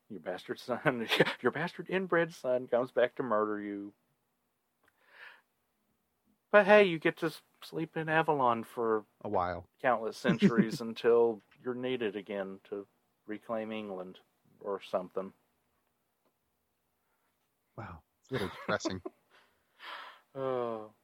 [0.09, 1.07] Your bastard son,
[1.41, 3.93] your bastard inbred son comes back to murder you.
[6.51, 7.33] But hey, you get to
[7.63, 12.85] sleep in Avalon for a while, countless centuries until you're needed again to
[13.27, 14.19] reclaim England
[14.61, 15.33] or something.
[17.77, 19.01] Wow, it's a little depressing.
[20.35, 20.91] Oh.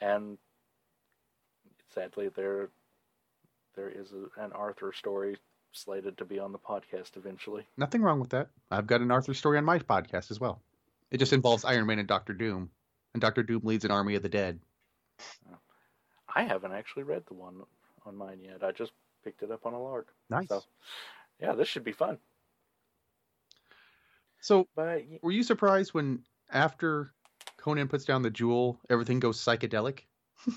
[0.00, 0.36] And
[1.94, 2.70] sadly, there
[3.76, 5.36] there is a, an Arthur story
[5.72, 7.66] slated to be on the podcast eventually.
[7.76, 8.48] Nothing wrong with that.
[8.70, 10.60] I've got an Arthur story on my podcast as well.
[11.10, 12.70] It just involves Iron Man and Doctor Doom,
[13.14, 14.60] and Doctor Doom leads an army of the dead.
[16.34, 17.62] I haven't actually read the one
[18.06, 18.62] on mine yet.
[18.64, 18.92] I just
[19.22, 20.08] picked it up on a lark.
[20.30, 20.48] Nice.
[20.48, 20.62] So,
[21.40, 22.18] yeah, this should be fun.
[24.40, 27.12] So, But were you surprised when after
[27.58, 30.00] Conan puts down the jewel, everything goes psychedelic?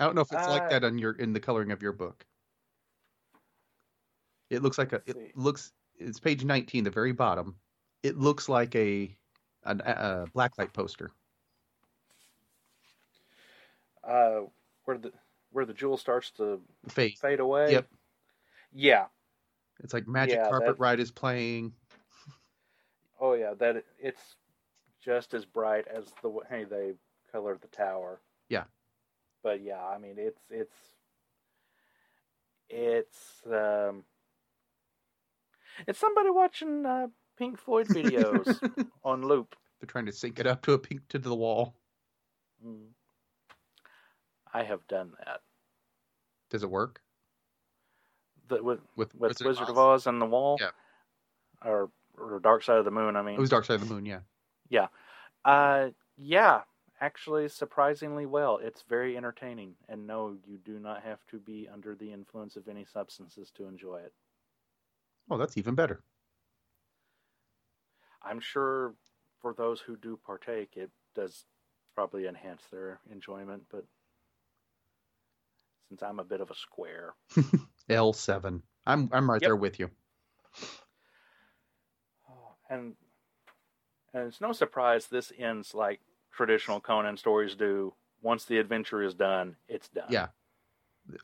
[0.00, 1.92] I don't know if it's like Uh, that on your in the coloring of your
[1.92, 2.26] book.
[4.50, 5.02] It looks like a.
[5.06, 5.72] It looks.
[5.98, 7.56] It's page nineteen, the very bottom.
[8.02, 9.14] It looks like a
[9.64, 11.10] an, a, blacklight poster.
[14.04, 14.42] uh,
[14.84, 15.12] where the
[15.52, 17.18] where the jewel starts to Fade.
[17.18, 17.72] fade away.
[17.72, 17.86] Yep.
[18.72, 19.06] Yeah.
[19.82, 21.72] It's like Magic Yeah, Carpet that- Ride is playing.
[23.18, 23.54] Oh yeah.
[23.54, 24.36] That it's
[25.02, 26.92] just as bright as the way they
[27.32, 28.20] colored the tower.
[28.50, 28.64] Yeah.
[29.42, 30.76] But yeah, I mean it's it's
[32.68, 34.04] it's um
[35.86, 37.08] it's somebody watching uh,
[37.38, 38.58] Pink Floyd videos
[39.04, 39.56] on loop.
[39.80, 41.74] They're trying to sync it up to a pink to the wall.
[42.66, 42.86] Mm.
[44.52, 45.40] I have done that.
[46.50, 47.00] Does it work
[48.48, 50.56] The, with with with Wizard, of Oz and the Wall.
[50.60, 50.70] Yeah.
[51.64, 53.16] Or or Dark Side of the Moon.
[53.16, 53.34] I mean.
[53.34, 54.06] It was Dark Side of the Moon.
[54.06, 54.20] Yeah.
[55.46, 56.62] Uh, yeah,
[57.00, 58.58] actually, surprisingly well.
[58.60, 62.66] It's very entertaining, and no, you do not have to be under the influence of
[62.66, 64.12] any substances to enjoy it.
[65.30, 66.02] Oh, that's even better.
[68.22, 68.94] I'm sure
[69.40, 71.44] for those who do partake, it does
[71.94, 73.84] probably enhance their enjoyment, but
[75.88, 77.14] since I'm a bit of a square,
[77.88, 78.62] L seven.
[78.86, 79.48] I'm I'm right Yep.
[79.48, 79.90] there with you.
[82.28, 82.94] Oh, and
[84.12, 86.00] and it's no surprise this ends like
[86.32, 87.94] traditional Conan stories do.
[88.22, 90.06] Once the adventure is done, it's done.
[90.10, 90.28] Yeah.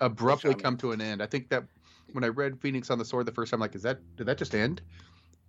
[0.01, 1.23] Abruptly mean- um, come to an end.
[1.23, 1.65] I think that
[2.13, 4.39] when I read Phoenix on the Sword the first time, like, is that did that
[4.39, 4.83] just end?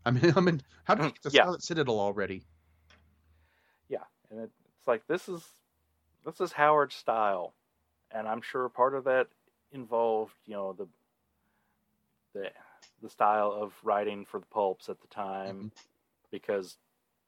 [0.05, 1.43] I mean, I mean, how did mm, we get to Yeah.
[1.43, 2.43] Scarlet Citadel already?
[3.89, 5.43] yeah and it, it's like this is
[6.25, 7.53] this is howard's style
[8.11, 9.27] and i'm sure part of that
[9.71, 10.87] involved you know the
[12.33, 12.49] the
[13.01, 15.67] the style of writing for the pulps at the time mm-hmm.
[16.31, 16.77] because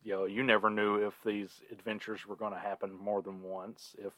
[0.03, 3.95] you know you never knew if these adventures were going to happen more than once
[3.99, 4.13] if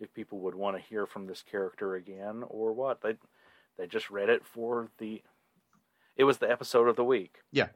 [0.00, 3.14] if people would want to hear from this character again or what they
[3.78, 5.22] they just read it for the
[6.16, 7.38] it was the episode of the week.
[7.52, 7.68] Yeah.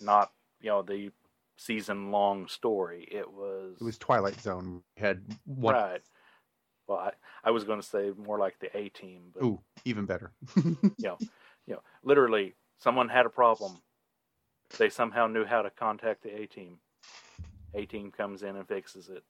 [0.00, 1.10] Not you know the
[1.56, 3.06] season long story.
[3.10, 4.82] It was It was Twilight Zone.
[4.96, 5.74] We had one.
[5.74, 6.02] right.
[6.88, 7.12] Well i,
[7.44, 10.32] I was going to say more like the a team but Ooh, even better.
[10.56, 11.16] you
[11.68, 13.78] know literally someone had a problem.
[14.78, 16.78] They somehow knew how to contact the a team.
[17.74, 19.22] A team comes in and fixes it.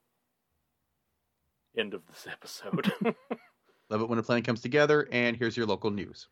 [1.76, 2.92] End of this episode
[3.92, 5.08] Love it when a plan comes together.
[5.12, 6.28] And here's your local news.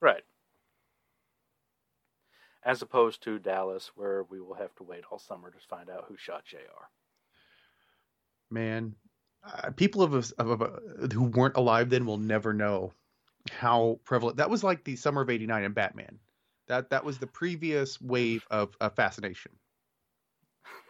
[0.00, 0.24] right
[2.64, 6.06] as opposed to dallas where we will have to wait all summer to find out
[6.08, 6.86] who shot jr
[8.50, 8.96] Man,
[9.44, 12.92] uh, people of, of, of who weren't alive then will never know
[13.50, 14.64] how prevalent that was.
[14.64, 16.20] Like the summer of '89 in Batman.
[16.68, 19.52] That that was the previous wave of, of fascination.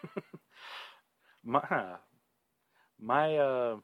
[1.44, 1.96] my
[3.00, 3.76] my uh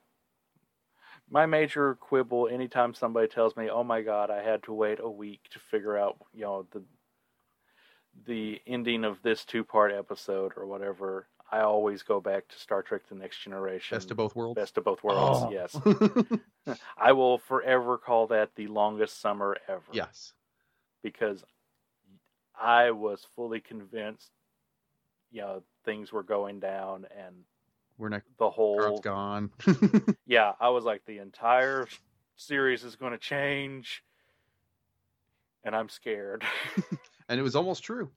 [1.31, 5.09] my major quibble anytime somebody tells me oh my god i had to wait a
[5.11, 6.83] week to figure out you know the
[8.27, 12.83] the ending of this two part episode or whatever i always go back to star
[12.83, 14.57] trek the next generation Best of both worlds.
[14.57, 15.51] best of both worlds Oh.
[15.51, 20.33] yes i will forever call that the longest summer ever yes.
[21.03, 21.43] because
[22.61, 24.31] i was fully convinced
[25.33, 27.35] you know things were going down and
[27.99, 28.23] We're not.
[28.39, 29.51] the whole Carl's gone.
[30.27, 31.87] yeah, I was like, the entire
[32.37, 34.03] series is going to change,
[35.65, 36.45] and I'm scared.
[37.29, 38.11] and it was almost true.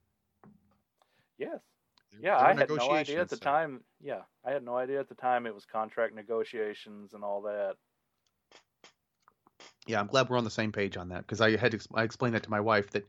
[1.37, 1.59] yes.
[2.19, 3.81] Yeah, I had no idea at the so- time.
[4.01, 7.75] Yeah, I had no idea at the time it was contract negotiations and all that.
[9.85, 12.03] Yeah, I'm glad we're on the same page on that because I had to, I
[12.03, 13.07] explained that to my wife that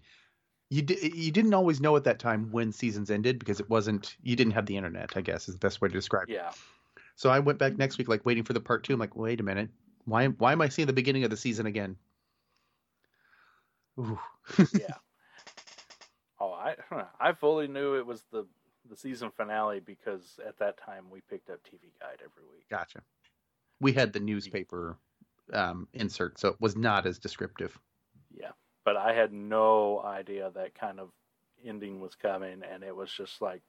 [0.71, 4.17] you di- you didn't always know at that time when seasons ended because it wasn't
[4.23, 5.17] you didn't have the internet.
[5.17, 6.35] I guess is the best way to describe it.
[6.35, 6.53] Yeah.
[7.17, 8.95] So I went back next week, like waiting for the part two.
[8.95, 9.71] I'm like, wait a minute,
[10.05, 11.97] why why am I seeing the beginning of the season again?
[13.99, 14.19] Ooh.
[14.75, 14.95] Yeah.
[16.41, 16.77] oh, I
[17.21, 18.47] I fully knew it was the
[18.89, 22.69] the season finale because at that time we picked up TV Guide every week.
[22.71, 23.01] Gotcha.
[23.81, 24.97] We had the newspaper
[25.53, 27.79] um, insert, so it was not as descriptive.
[28.35, 28.53] Yeah,
[28.89, 31.11] but I had no idea that kind of
[31.63, 33.61] ending was coming, and it was just like,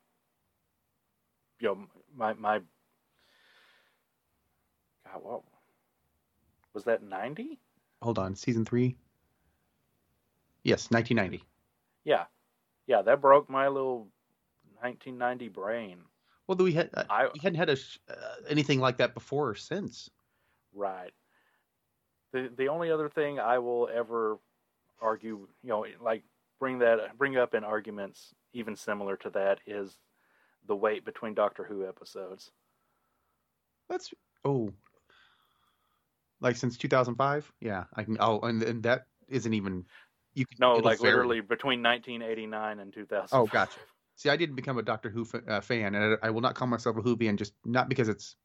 [1.60, 1.78] you know,
[2.16, 2.60] my my.
[5.06, 5.42] God, what
[6.74, 7.04] was that?
[7.04, 7.60] Ninety?
[8.02, 8.96] Hold on, season three.
[10.64, 11.46] Yes, 1990.
[12.06, 12.24] Yeah,
[12.88, 14.08] yeah, that broke my little
[14.80, 15.98] 1990 brain.
[16.48, 17.78] Well, we had uh, I- we hadn't had a
[18.10, 20.10] uh, anything like that before or since.
[20.74, 21.12] Right.
[22.32, 24.40] The the only other thing I will ever
[25.02, 26.24] argue, you know, like
[26.60, 29.98] bring that bring up in arguments even similar to that is
[30.68, 32.52] the wait between Doctor Who episodes.
[33.90, 34.14] That's
[34.46, 34.72] oh,
[36.42, 37.52] like since 2005.
[37.60, 38.18] Yeah, I can.
[38.20, 39.86] Oh, and and that isn't even.
[40.34, 41.14] You can No, like vary.
[41.14, 43.38] literally between 1989 and 2000.
[43.38, 43.80] Oh, gotcha.
[44.16, 46.56] See, I didn't become a Doctor Who fa- uh, fan, and I, I will not
[46.56, 48.36] call myself a Whovian just not because it's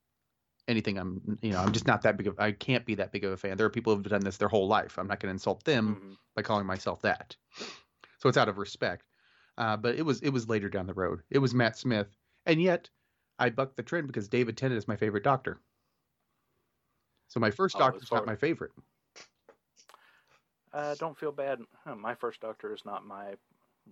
[0.69, 0.99] anything.
[0.99, 2.39] I'm, you know, I'm just not that big of.
[2.39, 3.57] I can't be that big of a fan.
[3.57, 4.99] There are people who've done this their whole life.
[4.99, 6.17] I'm not going to insult them Mhm.
[6.35, 7.37] by calling myself that.
[8.19, 9.07] So it's out of respect.
[9.57, 11.23] Uh, but it was it was later down the road.
[11.31, 12.09] It was Matt Smith,
[12.47, 12.91] and yet
[13.39, 15.61] I bucked the trend because David Tennant is my favorite Doctor.
[17.29, 18.73] So my first Oh, Doctor's as not my favorite.
[20.73, 21.61] Uh, don't feel bad.
[21.85, 23.35] Huh, my first Doctor is not my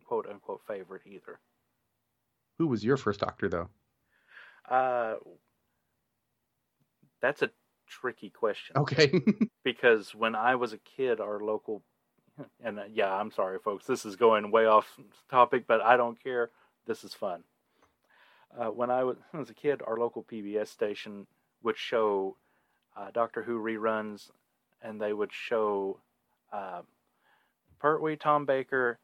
[0.05, 1.39] quote unquote favorite either.
[2.59, 3.69] Who was your first Doctor though?
[4.69, 5.17] Uh,
[7.23, 7.51] that's a
[7.89, 8.77] tricky question.
[8.77, 9.23] Okay.
[9.65, 11.83] because when I was a kid, our local,
[12.63, 14.99] and uh, yeah, I'm sorry, folks, this is going way off
[15.31, 16.51] topic, but I don't care.
[16.87, 17.45] This is fun.
[18.59, 21.27] Uh, when I was, was a kid, our local PBS station
[21.63, 22.37] would show
[22.97, 24.31] uh, Doctor Who reruns,
[24.83, 26.01] and they would show
[26.53, 26.83] uh,
[27.79, 28.99] Pertwee, Tom Baker,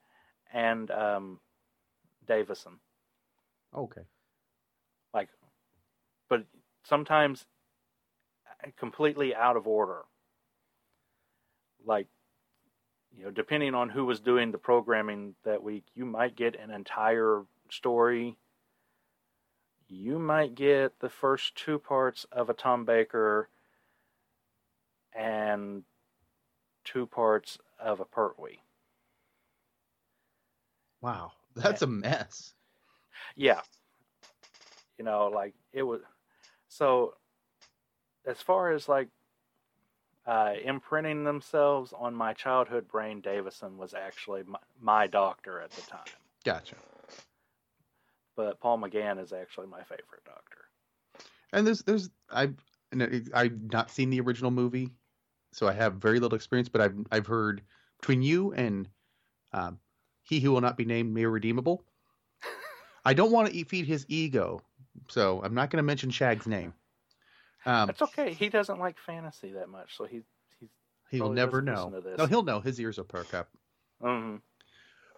[0.52, 1.40] and um,
[2.26, 2.80] Davison.
[3.74, 4.02] okay.
[5.14, 5.28] Like,
[6.28, 6.44] but
[6.84, 7.46] sometimes
[8.76, 10.02] completely out of order.
[11.84, 12.06] Like,
[13.16, 16.70] you know, depending on who was doing the programming that week, you might get an
[16.70, 18.36] entire story.
[19.88, 23.48] You might get the first two parts of a Tom Baker
[25.14, 25.82] and
[26.84, 28.58] two parts of a Pertwee.
[31.00, 32.54] Wow, that's a mess.
[33.36, 33.60] Yeah.
[34.98, 36.00] You know, like it was
[36.68, 37.14] so
[38.28, 39.08] as far as like
[40.26, 45.80] uh, imprinting themselves on my childhood brain, Davison was actually my, my doctor at the
[45.82, 46.00] time.
[46.44, 46.76] Gotcha.
[48.36, 50.58] But Paul McGann is actually my favorite doctor.
[51.52, 52.54] And there's there's I've
[53.34, 54.90] I've not seen the original movie,
[55.52, 56.68] so I have very little experience.
[56.68, 57.62] But I've I've heard
[58.00, 58.86] between you and
[59.52, 59.78] um,
[60.22, 61.82] he who will not be named may redeemable.
[63.04, 64.60] I don't want to feed his ego,
[65.08, 66.74] so I'm not going to mention Shag's name.
[67.66, 68.32] Um, That's okay.
[68.32, 70.22] He doesn't like fantasy that much, so he
[70.60, 70.68] he's
[71.10, 71.86] he'll never know.
[71.86, 72.18] listen to this.
[72.18, 72.60] No, he'll know.
[72.60, 73.48] His ears will perk up.
[74.02, 74.40] mhm.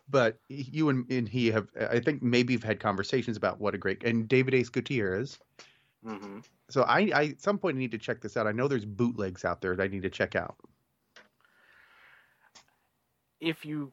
[0.09, 3.78] But you and, and he have, I think, maybe you've had conversations about what a
[3.78, 5.38] great and David Ace Gutierrez.
[6.05, 6.45] Mhm.
[6.68, 8.47] So I, I at some point I need to check this out.
[8.47, 10.57] I know there's bootlegs out there that I need to check out.
[13.41, 13.91] if you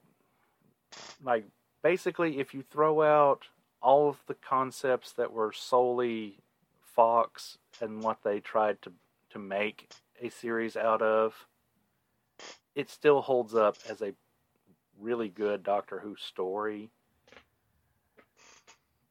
[1.23, 1.45] like
[1.83, 3.43] basically if you throw out
[3.81, 6.37] all of the concepts that were solely
[6.97, 8.91] Fox and what they tried to
[9.29, 9.89] to make
[10.21, 11.33] a series out of,
[12.75, 14.13] it still holds up as a
[14.99, 16.89] really good Doctor Who story.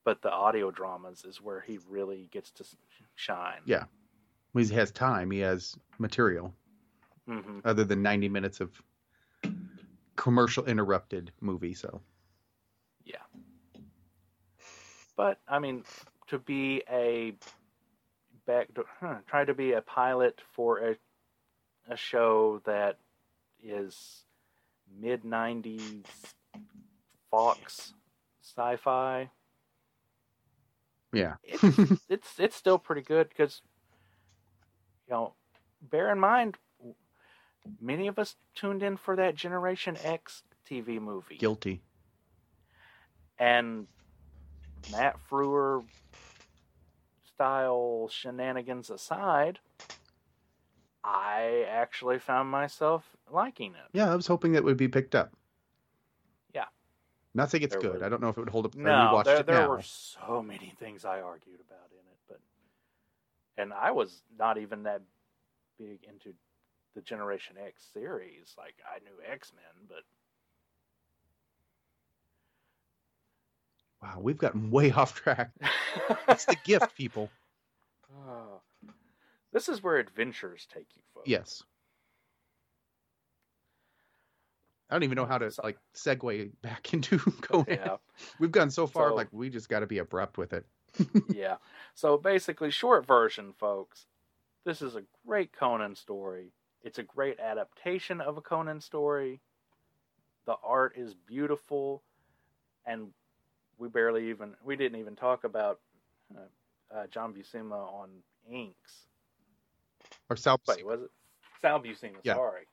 [0.05, 2.65] But the audio dramas is where he really gets to
[3.15, 3.61] shine.
[3.65, 3.85] Yeah.
[4.55, 6.53] He has time, he has material
[7.29, 8.71] hmm other than 90 minutes of
[10.17, 11.75] commercial interrupted movie.
[11.75, 12.01] So
[13.05, 13.23] Yeah.
[15.17, 15.85] But I mean,
[16.29, 17.35] to be a
[18.47, 18.69] back,
[19.01, 20.97] huh, try to be a pilot for a
[21.89, 22.99] a show that
[23.63, 24.25] is
[25.01, 26.05] mid '90s
[27.31, 27.93] Fox
[28.43, 29.31] sci-fi.
[31.13, 31.63] yeah, It's
[32.09, 33.63] it's it's still pretty good because
[35.09, 35.35] you know,
[35.81, 36.57] bear in mind,
[37.81, 41.37] many of us tuned in for that Generation X TV movie.
[41.37, 41.83] guilty.
[43.39, 43.87] and
[44.93, 45.85] Matt Frewer
[47.41, 49.59] style shenanigans aside,
[51.05, 53.91] I actually found myself liking it.
[53.93, 55.33] Yeah, I was hoping that would be picked up.
[56.55, 56.65] Yeah.
[57.35, 58.01] Not saying it's There good.
[58.01, 60.71] were- I don't know if it would hold up No, there, there were so many
[60.79, 62.41] things I argued about in it, but
[63.59, 65.03] and I was not even that
[65.79, 66.33] big into
[66.95, 68.55] the Generation X series.
[68.57, 70.05] Like I knew X Men, but
[74.07, 75.51] Wow, we've gotten way off track.
[76.29, 77.31] It's the gift, people.
[78.29, 78.61] Oh.
[79.53, 81.29] This is where adventures take you, folks.
[81.29, 81.63] Yes.
[84.91, 87.67] I don't even know how to So- like segue back into Conan.
[87.69, 87.97] Yeah.
[88.41, 90.65] We've gone so far, So- like we just got to be abrupt with it.
[91.29, 91.57] yeah.
[91.95, 94.07] So basically, short version, folks.
[94.65, 96.53] This is a great Conan story.
[96.83, 99.41] It's a great adaptation of a Conan story.
[100.47, 102.03] The art is beautiful,
[102.87, 103.09] and
[103.79, 105.81] we barely even we didn't even talk about
[106.35, 108.11] uh, uh, John Buscema on
[108.51, 109.07] inks.
[110.31, 110.61] Or Sal.
[110.69, 111.11] Wait, was it
[111.61, 112.17] Sal Buscema?
[112.23, 112.35] Yeah.
[112.35, 112.67] Sorry.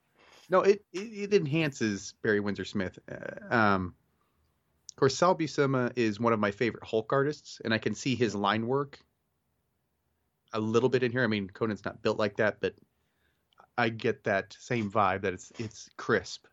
[0.49, 2.99] No, it, it it enhances Barry Windsor Smith.
[3.09, 3.95] Uh, um,
[4.91, 8.15] of course, Sal Buscema is one of my favorite Hulk artists, and I can see
[8.15, 8.99] his line work
[10.53, 11.23] a little bit in here.
[11.23, 12.75] I mean, Conan's not built like that, but
[13.77, 16.45] I get that same vibe that it's it's crisp.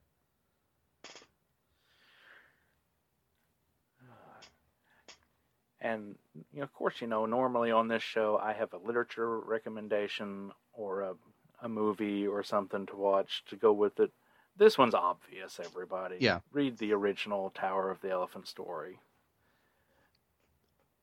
[5.80, 6.16] And
[6.52, 10.52] you know, of course, you know, normally on this show I have a literature recommendation
[10.72, 11.14] or a,
[11.62, 14.10] a movie or something to watch to go with it.
[14.56, 16.16] This one's obvious, everybody.
[16.20, 16.40] Yeah.
[16.52, 18.98] Read the original Tower of the Elephant story.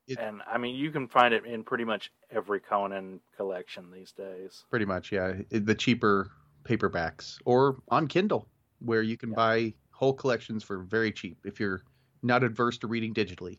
[0.06, 4.12] It- and I mean, you can find it in pretty much every Conan collection these
[4.12, 4.64] days.
[4.70, 5.34] Pretty much, yeah.
[5.50, 6.30] The cheaper
[6.64, 8.48] paperbacks or on Kindle,
[8.78, 9.36] where you can Yeah.
[9.36, 11.82] buy whole collections for very cheap if you're
[12.22, 13.58] not adverse to reading digitally.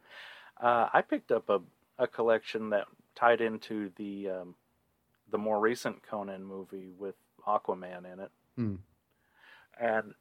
[0.60, 1.60] Uh, I picked up a,
[2.00, 4.54] a collection that tied into the um,
[5.30, 7.14] the more recent Conan movie with
[7.46, 8.74] Aquaman in it, Hmm.
[9.80, 10.14] and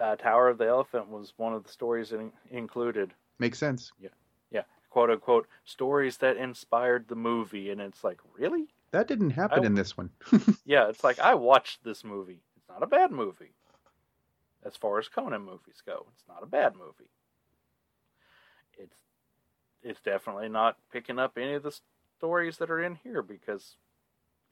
[0.00, 3.12] uh, Tower of the Elephant was one of the stories in, included.
[3.38, 3.92] Makes sense.
[4.00, 4.08] Yeah,
[4.50, 9.62] yeah, quote unquote stories that inspired the movie, and it's like really, That didn't happen
[9.62, 10.10] I- in this one.
[10.64, 12.40] yeah, it's like I watched this movie.
[12.56, 13.52] It's not a bad movie.
[14.64, 17.08] As far as Conan movies go, it's not a bad movie.
[18.82, 18.96] It's
[19.82, 21.78] it's definitely not picking up any of the
[22.18, 23.76] stories that are in here because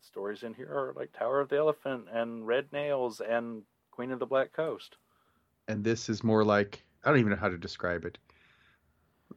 [0.01, 4.11] the stories in here are like Tower of the Elephant and Red Nails and Queen
[4.11, 4.97] of the Black Coast.
[5.67, 8.19] and this is more like I don't even know how to describe it.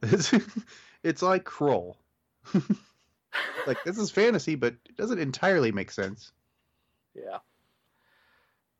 [0.02, 0.32] It's,
[1.02, 1.96] it's like Krull.
[3.66, 6.32] like this is fantasy, but it doesn't entirely make sense.
[7.14, 7.38] yeah.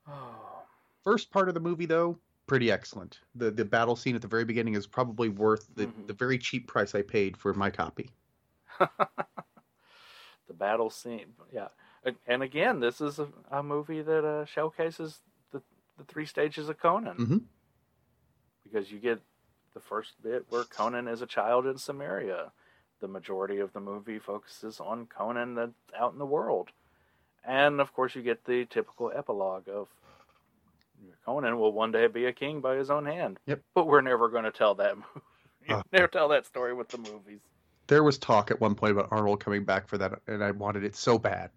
[0.09, 0.63] Oh,
[1.05, 3.21] First part of the movie, though, pretty excellent.
[3.35, 6.07] The the battle scene at the very beginning is probably worth the, Mhm.
[6.07, 8.11] the very cheap price I paid for my copy.
[8.79, 11.69] the battle scene, yeah.
[12.27, 15.21] And- again, this is a, a movie that uh, showcases
[15.53, 15.63] the
[15.97, 17.17] the three stages of Conan.
[17.17, 17.43] Mhm.
[18.65, 19.21] Because you get
[19.75, 22.51] the first bit where Conan is a child in Cimmeria.
[23.01, 26.71] The majority of the movie focuses on Conan that's out in the world.
[27.45, 29.89] And of course, you get the typical epilogue of
[31.25, 33.39] Conan will one day be a king by his own hand.
[33.47, 33.63] Yep.
[33.75, 35.27] But we're never going to tell that movie.
[35.69, 35.83] Ah.
[35.93, 37.41] never tell that story with the movies.
[37.87, 40.85] There was talk at one point about Arnold coming back for that, and I wanted
[40.85, 41.51] it so bad,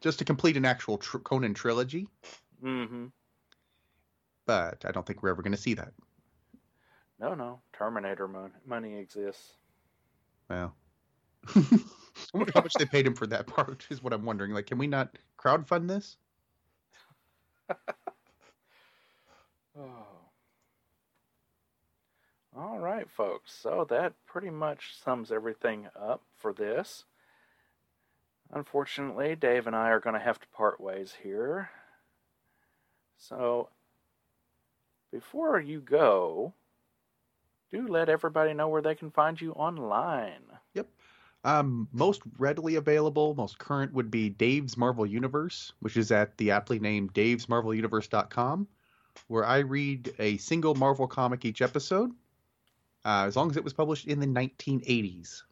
[0.00, 2.08] just to complete an actual tr- Conan trilogy.
[2.60, 3.06] hmm
[4.46, 5.92] But I don't think we're ever going to see that.
[7.18, 7.60] No, no.
[7.72, 9.54] Terminator mon- money exists.
[10.48, 10.74] Well,
[11.54, 11.62] I
[12.34, 13.86] wonder how much they paid him for that part.
[13.90, 14.52] Is what I'm wondering.
[14.52, 16.16] Like, can we not crowdfund this?
[19.78, 20.06] Oh.
[22.56, 23.52] All right, folks.
[23.52, 27.04] So that pretty much sums everything up for this.
[28.52, 31.68] Unfortunately, Dave and I are going to have to part ways here.
[33.18, 33.68] So,
[35.12, 36.54] before you go,
[37.70, 40.42] do let everybody know where they can find you online.
[40.74, 40.88] Yep.
[41.44, 46.52] Um, most readily available, most current would be Dave's Marvel Universe, which is at the
[46.52, 48.66] aptly named davesmarveluniverse.com,
[49.28, 52.10] where I read a single Marvel comic each episode,
[53.04, 55.42] uh, as long as it was published in the 1980s.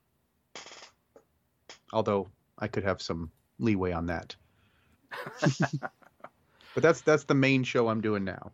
[1.93, 2.29] Although
[2.59, 4.37] I could have some leeway on that.
[5.41, 8.51] but that's that's the main show I'm doing now.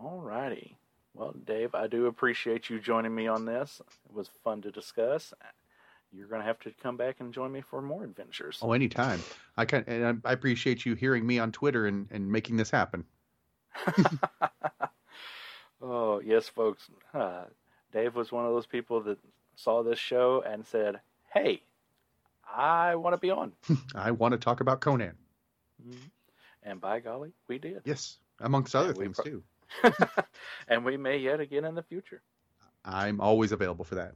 [0.00, 0.76] All righty.
[1.14, 3.82] Well, Dave, I do appreciate you joining me on this.
[4.08, 5.34] It was fun to discuss.
[6.12, 8.58] You're going to have to come back and join me for more adventures.
[8.62, 9.20] Oh, anytime.
[9.56, 13.04] I can, and I appreciate you hearing me on Twitter and, and making this happen.
[15.82, 16.88] oh, yes, folks.
[17.12, 17.44] Uh,
[17.92, 19.18] Dave was one of those people that
[19.56, 21.00] saw this show and said,
[21.32, 21.62] Hey,
[22.50, 23.52] I want to be on.
[23.94, 25.14] I want to talk about Conan.
[26.62, 27.82] And by golly, we did.
[27.84, 29.42] Yes, amongst other we things pro- too.
[30.68, 32.22] and we may yet again in the future.
[32.84, 34.14] I'm always available for that.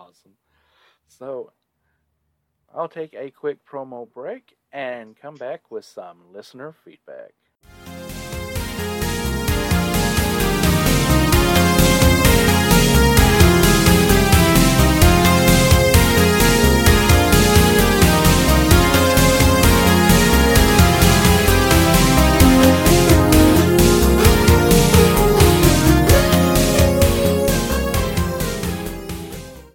[0.00, 0.32] Awesome.
[1.08, 1.52] So
[2.74, 7.34] I'll take a quick promo break and come back with some listener feedback.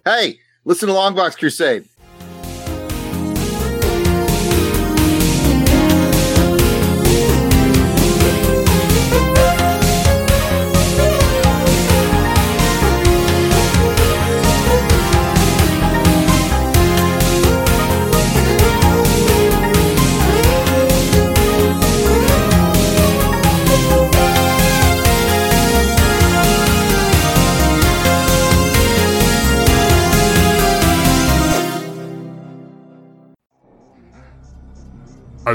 [0.06, 1.84] Hey, listen to Longbox Crusade.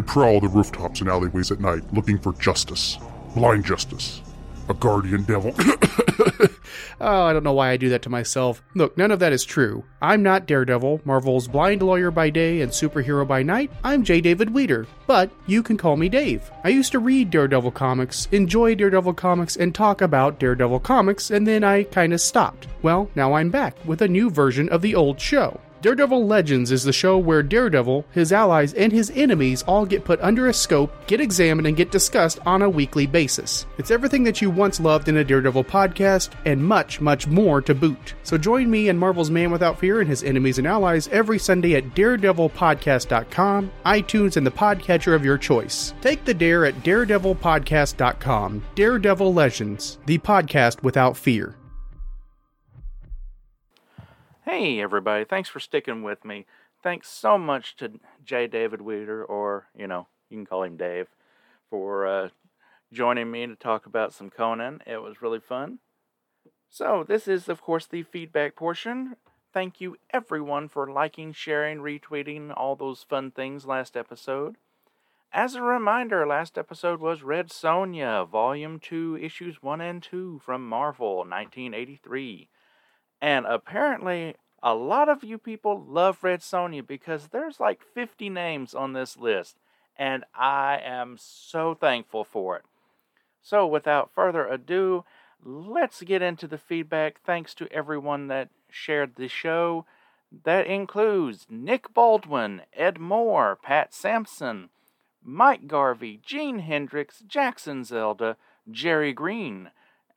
[0.02, 2.98] I prowl the rooftops and alleyways at night looking for justice.
[3.36, 4.24] Blind justice.
[4.68, 5.54] A guardian devil.
[7.04, 8.62] Oh, I don't know why I do that to myself.
[8.76, 9.84] Look, none of that is true.
[10.04, 13.72] I'm not Daredevil, Marvel's blind lawyer by day and superhero by night.
[13.84, 14.22] I'm J.
[14.22, 16.50] David Weeder, but you can call me Dave.
[16.64, 21.48] I used to read Daredevil comics, enjoy Daredevil comics, and talk about Daredevil comics, and
[21.48, 22.68] then I kinda stopped.
[22.84, 25.60] Well, now I'm back with a new version of the old show.
[25.82, 30.22] Daredevil Legends is the show where Daredevil, his allies, and his enemies all get put
[30.22, 33.66] under a scope, get examined, and get discussed on a weekly basis.
[33.80, 37.74] It's everything that you once loved in a Daredevil podcast, and much, much more to
[37.74, 38.14] boot.
[38.22, 41.74] So join me and Marvel's Man Without Fear and his enemies and allies every Sunday
[41.76, 45.96] at daredevilpodcast.com, iTunes, and the podcatcher of your choice.
[46.02, 48.64] Take the dare at daredevilpodcast.com.
[48.76, 51.56] Daredevil Legends, the podcast without fear.
[54.44, 55.24] Hey, everybody.
[55.24, 56.48] Thanks for sticking with me.
[56.82, 58.48] Thanks so much to J.
[58.48, 61.10] David Weeder, or, you know, you can call him Dave,
[61.70, 62.30] for uh,
[62.92, 64.82] joining me to talk about some Conan.
[64.88, 65.78] It was really fun.
[66.72, 69.16] So, this is, of course, the feedback portion.
[69.54, 74.56] Thank you, everyone, for liking, sharing, retweeting, all those fun things last episode.
[75.32, 80.68] As a reminder, last episode was Red Sonja, Volume 2, Issues 1 and 2 from
[80.68, 82.50] Marvel, 1983.
[83.22, 88.74] And apparently, a lot of you people love Red Sonja because there's like 50 names
[88.74, 89.58] on this list,
[89.98, 92.64] and I am so thankful for it.
[93.44, 95.04] So, without further ado,
[95.44, 97.22] let's get into the feedback.
[97.24, 99.86] Thanks to everyone that shared the show.
[100.44, 104.70] That includes Nick Baldwin, Ed Moore, Pat Sampson,
[105.24, 108.38] Mike Garvey, Gene Hendricks, Jackson Zelda,
[108.70, 109.72] Jerry Green,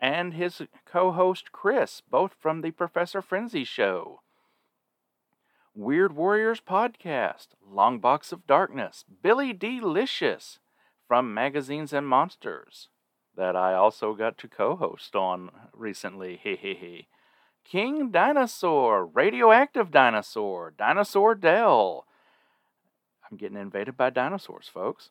[0.04, 4.20] and his co host Chris, both from the Professor Frenzy Show.
[5.74, 10.58] Weird Warriors Podcast, Long Box of Darkness, Billy Delicious
[11.08, 12.90] from Magazines and Monsters,
[13.34, 16.38] that I also got to co host on recently.
[16.44, 17.06] Hehehe.
[17.64, 22.04] King Dinosaur, Radioactive Dinosaur, Dinosaur Dell.
[23.30, 25.08] I'm getting invaded by dinosaurs, folks.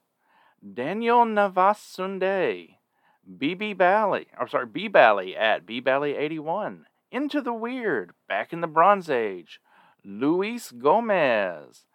[0.62, 2.76] Daniel Navasunde,
[3.30, 6.86] BB Bally, I'm sorry, B Bally at B Bally 81.
[7.12, 9.60] Into the Weird, back in the Bronze Age.
[10.04, 11.86] Luis Gomez.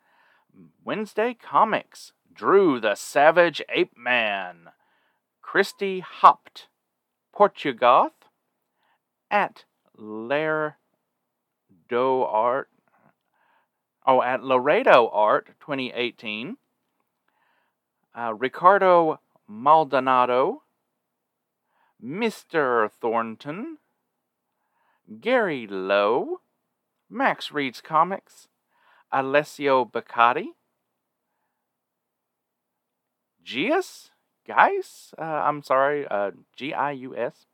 [0.85, 4.71] Wednesday Comics, Drew the Savage Ape Man.
[5.43, 6.69] Christy Hopt.
[7.35, 8.13] Portugoth.
[9.31, 9.65] At
[9.97, 10.79] Lair
[11.89, 12.71] Do Art.
[14.07, 16.57] Oh, at Laredo Art 2018.
[18.15, 20.63] Uh, Ricardo Maldonado.
[22.05, 22.91] Mr.
[22.91, 23.79] Thornton,
[25.21, 26.41] Gary Lowe,
[27.11, 28.49] Max Reads Comics,
[29.11, 30.49] Alessio Bacati,
[33.45, 34.11] Gius,
[34.49, 37.45] Guys, uh, I'm sorry, uh, G I U S.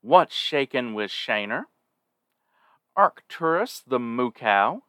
[0.00, 1.66] What's Shaken with Shaner,
[2.96, 4.82] Arcturus the Moo Cow,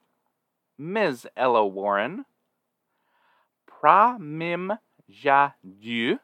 [0.77, 1.27] Ms.
[1.35, 2.25] Ella Warren,
[3.67, 4.73] Pra Mim
[5.07, 6.19] Ja Dieu,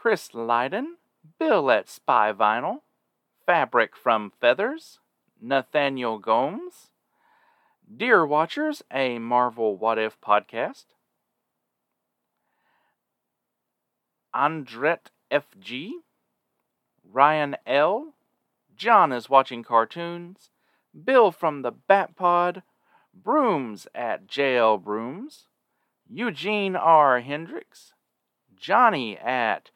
[0.00, 0.96] Chris Lydon,
[1.38, 2.78] Bill at Spy Vinyl,
[3.44, 4.98] Fabric from Feathers,
[5.38, 6.88] Nathaniel Gomes,
[7.94, 10.86] Dear Watchers, a Marvel What If podcast,
[14.34, 15.90] Andret FG,
[17.04, 18.14] Ryan L,
[18.74, 20.48] John is watching cartoons,
[21.04, 22.62] Bill from the Bat Pod,
[23.12, 25.48] Brooms at JL Brooms,
[26.08, 27.20] Eugene R.
[27.20, 27.92] Hendricks,
[28.56, 29.70] Johnny at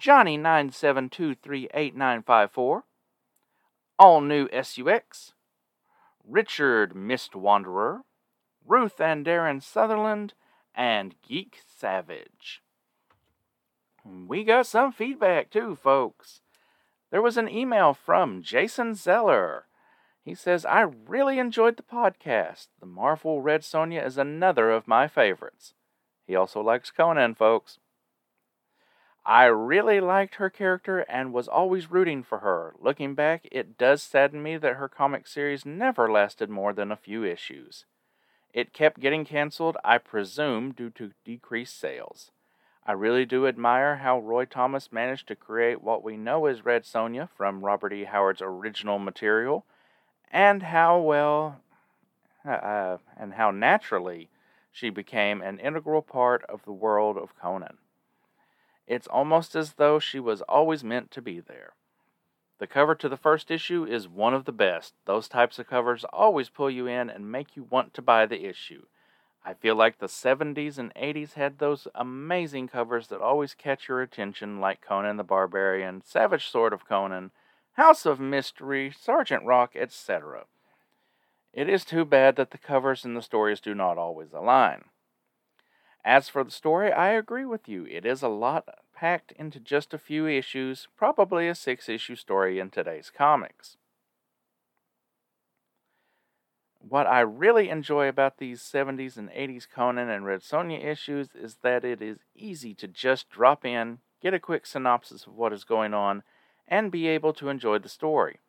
[0.00, 2.82] Johnny972388954,
[3.98, 5.34] All New SUX,
[6.26, 8.04] Richard Mist Wanderer,
[8.66, 10.32] Ruth and Darren Sutherland,
[10.74, 12.62] and Geek Savage.
[14.04, 16.40] We got some feedback too, folks.
[17.10, 19.66] There was an email from Jason Zeller.
[20.24, 22.68] He says, I really enjoyed the podcast.
[22.78, 25.74] The Marvel Red Sonja is another of my favorites.
[26.26, 27.78] He also likes Conan, folks.
[29.30, 32.74] I really liked her character and was always rooting for her.
[32.80, 36.96] Looking back, it does sadden me that her comic series never lasted more than a
[36.96, 37.84] few issues.
[38.52, 42.32] It kept getting canceled, I presume, due to decreased sales.
[42.84, 46.82] I really do admire how Roy Thomas managed to create what we know as Red
[46.82, 48.06] Sonja from Robert E.
[48.06, 49.64] Howard's original material,
[50.32, 51.60] and how well,
[52.44, 54.28] uh, and how naturally
[54.72, 57.78] she became an integral part of the world of Conan.
[58.90, 61.74] It's almost as though she was always meant to be there.
[62.58, 64.94] The cover to the first issue is one of the best.
[65.04, 68.46] Those types of covers always pull you in and make you want to buy the
[68.46, 68.86] issue.
[69.44, 74.02] I feel like the 70s and 80s had those amazing covers that always catch your
[74.02, 77.30] attention, like Conan the Barbarian, Savage Sword of Conan,
[77.74, 80.46] House of Mystery, Sergeant Rock, etc.
[81.52, 84.86] It is too bad that the covers and the stories do not always align.
[86.04, 87.86] As for the story, I agree with you.
[87.86, 88.64] It is a lot
[89.00, 93.78] packed into just a few issues, probably a six issue story in today's comics.
[96.86, 101.56] What I really enjoy about these 70s and 80s Conan and Red Sonja issues is
[101.62, 105.64] that it is easy to just drop in, get a quick synopsis of what is
[105.64, 106.22] going on,
[106.68, 108.40] and be able to enjoy the story.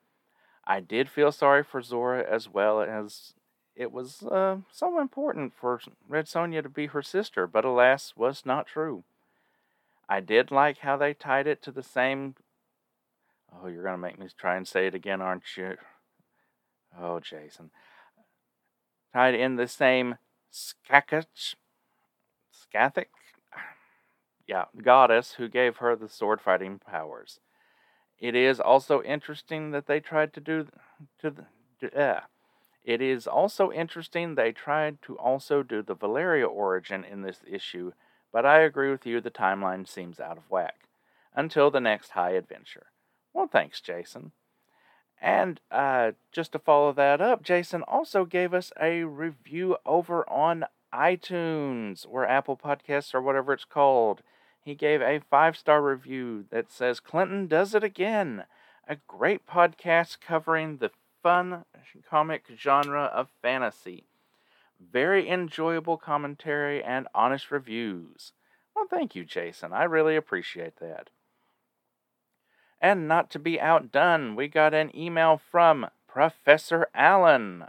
[0.65, 3.33] I did feel sorry for Zora as well as
[3.73, 5.79] it was uh, so important for
[6.09, 9.05] Red Sonja to be her sister, but alas, was not true.
[10.11, 12.35] I did like how they tied it to the same.
[13.53, 15.77] Oh, you're going to make me try and say it again, aren't you?
[16.99, 17.71] Oh, Jason.
[19.13, 20.15] Tied in the same
[20.51, 21.55] Skakach.
[22.53, 23.05] Skathic?
[24.45, 27.39] Yeah, goddess who gave her the sword fighting powers.
[28.19, 30.67] It is also interesting that they tried to do
[31.21, 31.31] to
[31.79, 31.97] the.
[31.97, 32.19] Uh,
[32.83, 37.93] it is also interesting they tried to also do the Valeria origin in this issue,
[38.31, 40.87] but I agree with you the timeline seems out of whack.
[41.33, 42.87] Until the next high adventure.
[43.33, 44.33] Well, thanks, Jason.
[45.21, 50.65] And uh, just to follow that up, Jason also gave us a review over on
[50.93, 54.23] iTunes or Apple Podcasts or whatever it's called.
[54.59, 58.45] He gave a five star review that says Clinton does it again.
[58.87, 60.91] A great podcast covering the
[61.23, 61.65] fun
[62.09, 64.05] comic genre of fantasy.
[64.91, 68.33] Very enjoyable commentary and honest reviews.
[68.75, 69.73] Well, thank you, Jason.
[69.73, 71.09] I really appreciate that.
[72.81, 77.65] And not to be outdone, we got an email from Professor Allen.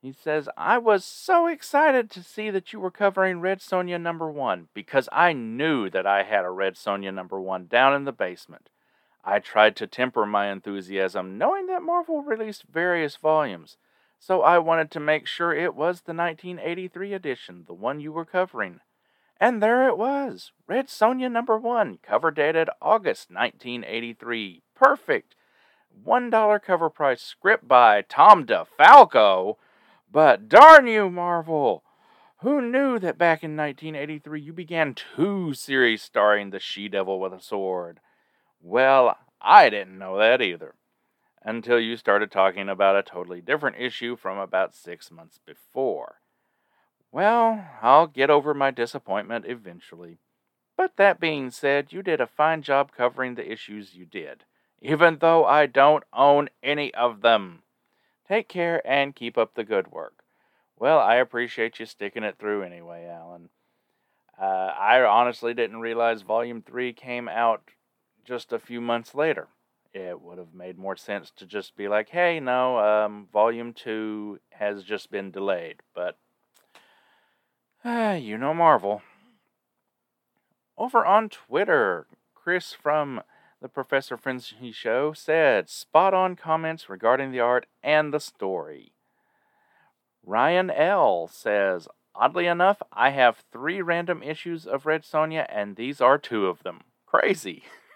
[0.00, 4.30] He says, I was so excited to see that you were covering Red Sonja number
[4.30, 8.12] one because I knew that I had a Red Sonja number one down in the
[8.12, 8.70] basement.
[9.24, 13.76] I tried to temper my enthusiasm, knowing that Marvel released various volumes,
[14.18, 18.24] so I wanted to make sure it was the 1983 edition, the one you were
[18.24, 18.80] covering.
[19.40, 24.62] And there it was Red Sonja number one, cover dated August 1983.
[24.74, 25.34] Perfect!
[26.06, 29.56] $1 cover price, script by Tom DeFalco.
[30.10, 31.84] But darn you, Marvel!
[32.42, 37.32] Who knew that back in 1983 you began two series starring the She Devil with
[37.32, 38.00] a Sword?
[38.60, 40.74] Well, I didn't know that either.
[41.48, 46.20] Until you started talking about a totally different issue from about six months before.
[47.10, 50.18] Well, I'll get over my disappointment eventually.
[50.76, 54.44] But that being said, you did a fine job covering the issues you did,
[54.82, 57.62] even though I don't own any of them.
[58.28, 60.24] Take care and keep up the good work.
[60.78, 63.48] Well, I appreciate you sticking it through anyway, Alan.
[64.38, 67.70] Uh, I honestly didn't realize Volume 3 came out
[68.22, 69.48] just a few months later.
[69.94, 74.38] It would have made more sense to just be like, hey, no, um, volume two
[74.50, 75.80] has just been delayed.
[75.94, 76.18] But,
[77.84, 79.02] uh, you know, Marvel.
[80.76, 83.22] Over on Twitter, Chris from
[83.60, 88.92] the Professor Frenzy Show said spot on comments regarding the art and the story.
[90.24, 96.00] Ryan L says, oddly enough, I have three random issues of Red Sonja, and these
[96.00, 96.82] are two of them.
[97.06, 97.64] Crazy.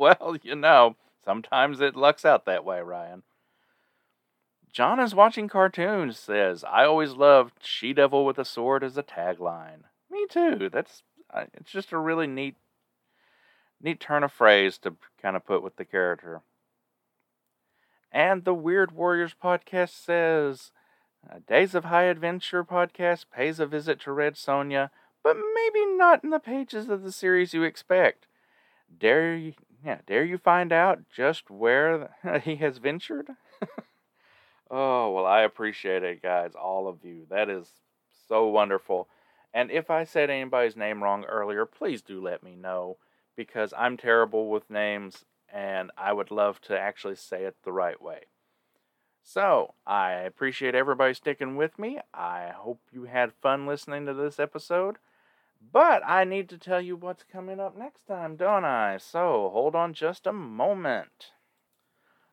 [0.20, 3.22] well, you know, sometimes it lucks out that way, Ryan.
[4.72, 9.02] John is watching cartoons says, I always loved She Devil with a Sword as a
[9.02, 9.82] tagline.
[10.10, 10.70] Me too.
[10.72, 11.02] That's
[11.54, 12.56] it's just a really neat
[13.82, 16.40] neat turn of phrase to kind of put with the character.
[18.10, 20.72] And the Weird Warriors podcast says,
[21.30, 24.90] uh, Days of High Adventure podcast pays a visit to Red Sonja,
[25.22, 28.26] but maybe not in the pages of the series you expect.
[28.98, 29.52] Dare
[29.84, 32.10] yeah, dare you find out just where
[32.42, 33.28] he has ventured?
[34.70, 37.26] oh, well, I appreciate it, guys, all of you.
[37.30, 37.68] That is
[38.28, 39.08] so wonderful.
[39.52, 42.98] And if I said anybody's name wrong earlier, please do let me know
[43.36, 48.00] because I'm terrible with names and I would love to actually say it the right
[48.00, 48.26] way.
[49.22, 52.00] So, I appreciate everybody sticking with me.
[52.14, 54.96] I hope you had fun listening to this episode.
[55.60, 58.96] But I need to tell you what's coming up next time, don't I?
[58.96, 61.32] So, hold on just a moment.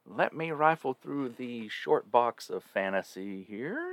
[0.05, 3.83] Let me rifle through the short box of fantasy here.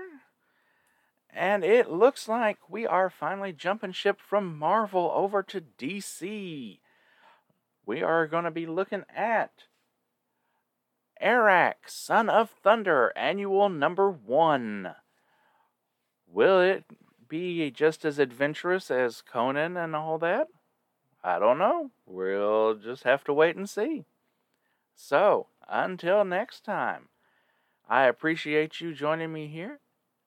[1.29, 6.79] And it looks like we are finally jumping ship from Marvel over to DC.
[7.85, 9.65] We are going to be looking at
[11.21, 14.95] Arak, Son of Thunder, annual number one.
[16.27, 16.85] Will it
[17.35, 20.47] be just as adventurous as Conan and all that?
[21.25, 21.91] I don't know.
[22.07, 24.05] We'll just have to wait and see.
[24.95, 27.09] So, until next time,
[27.89, 29.81] I appreciate you joining me here,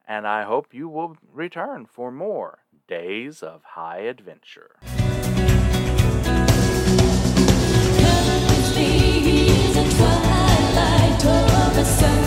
[0.05, 2.59] and I hope you will return for more
[2.89, 4.75] Days of High Adventure.
[11.87, 12.26] Twilight.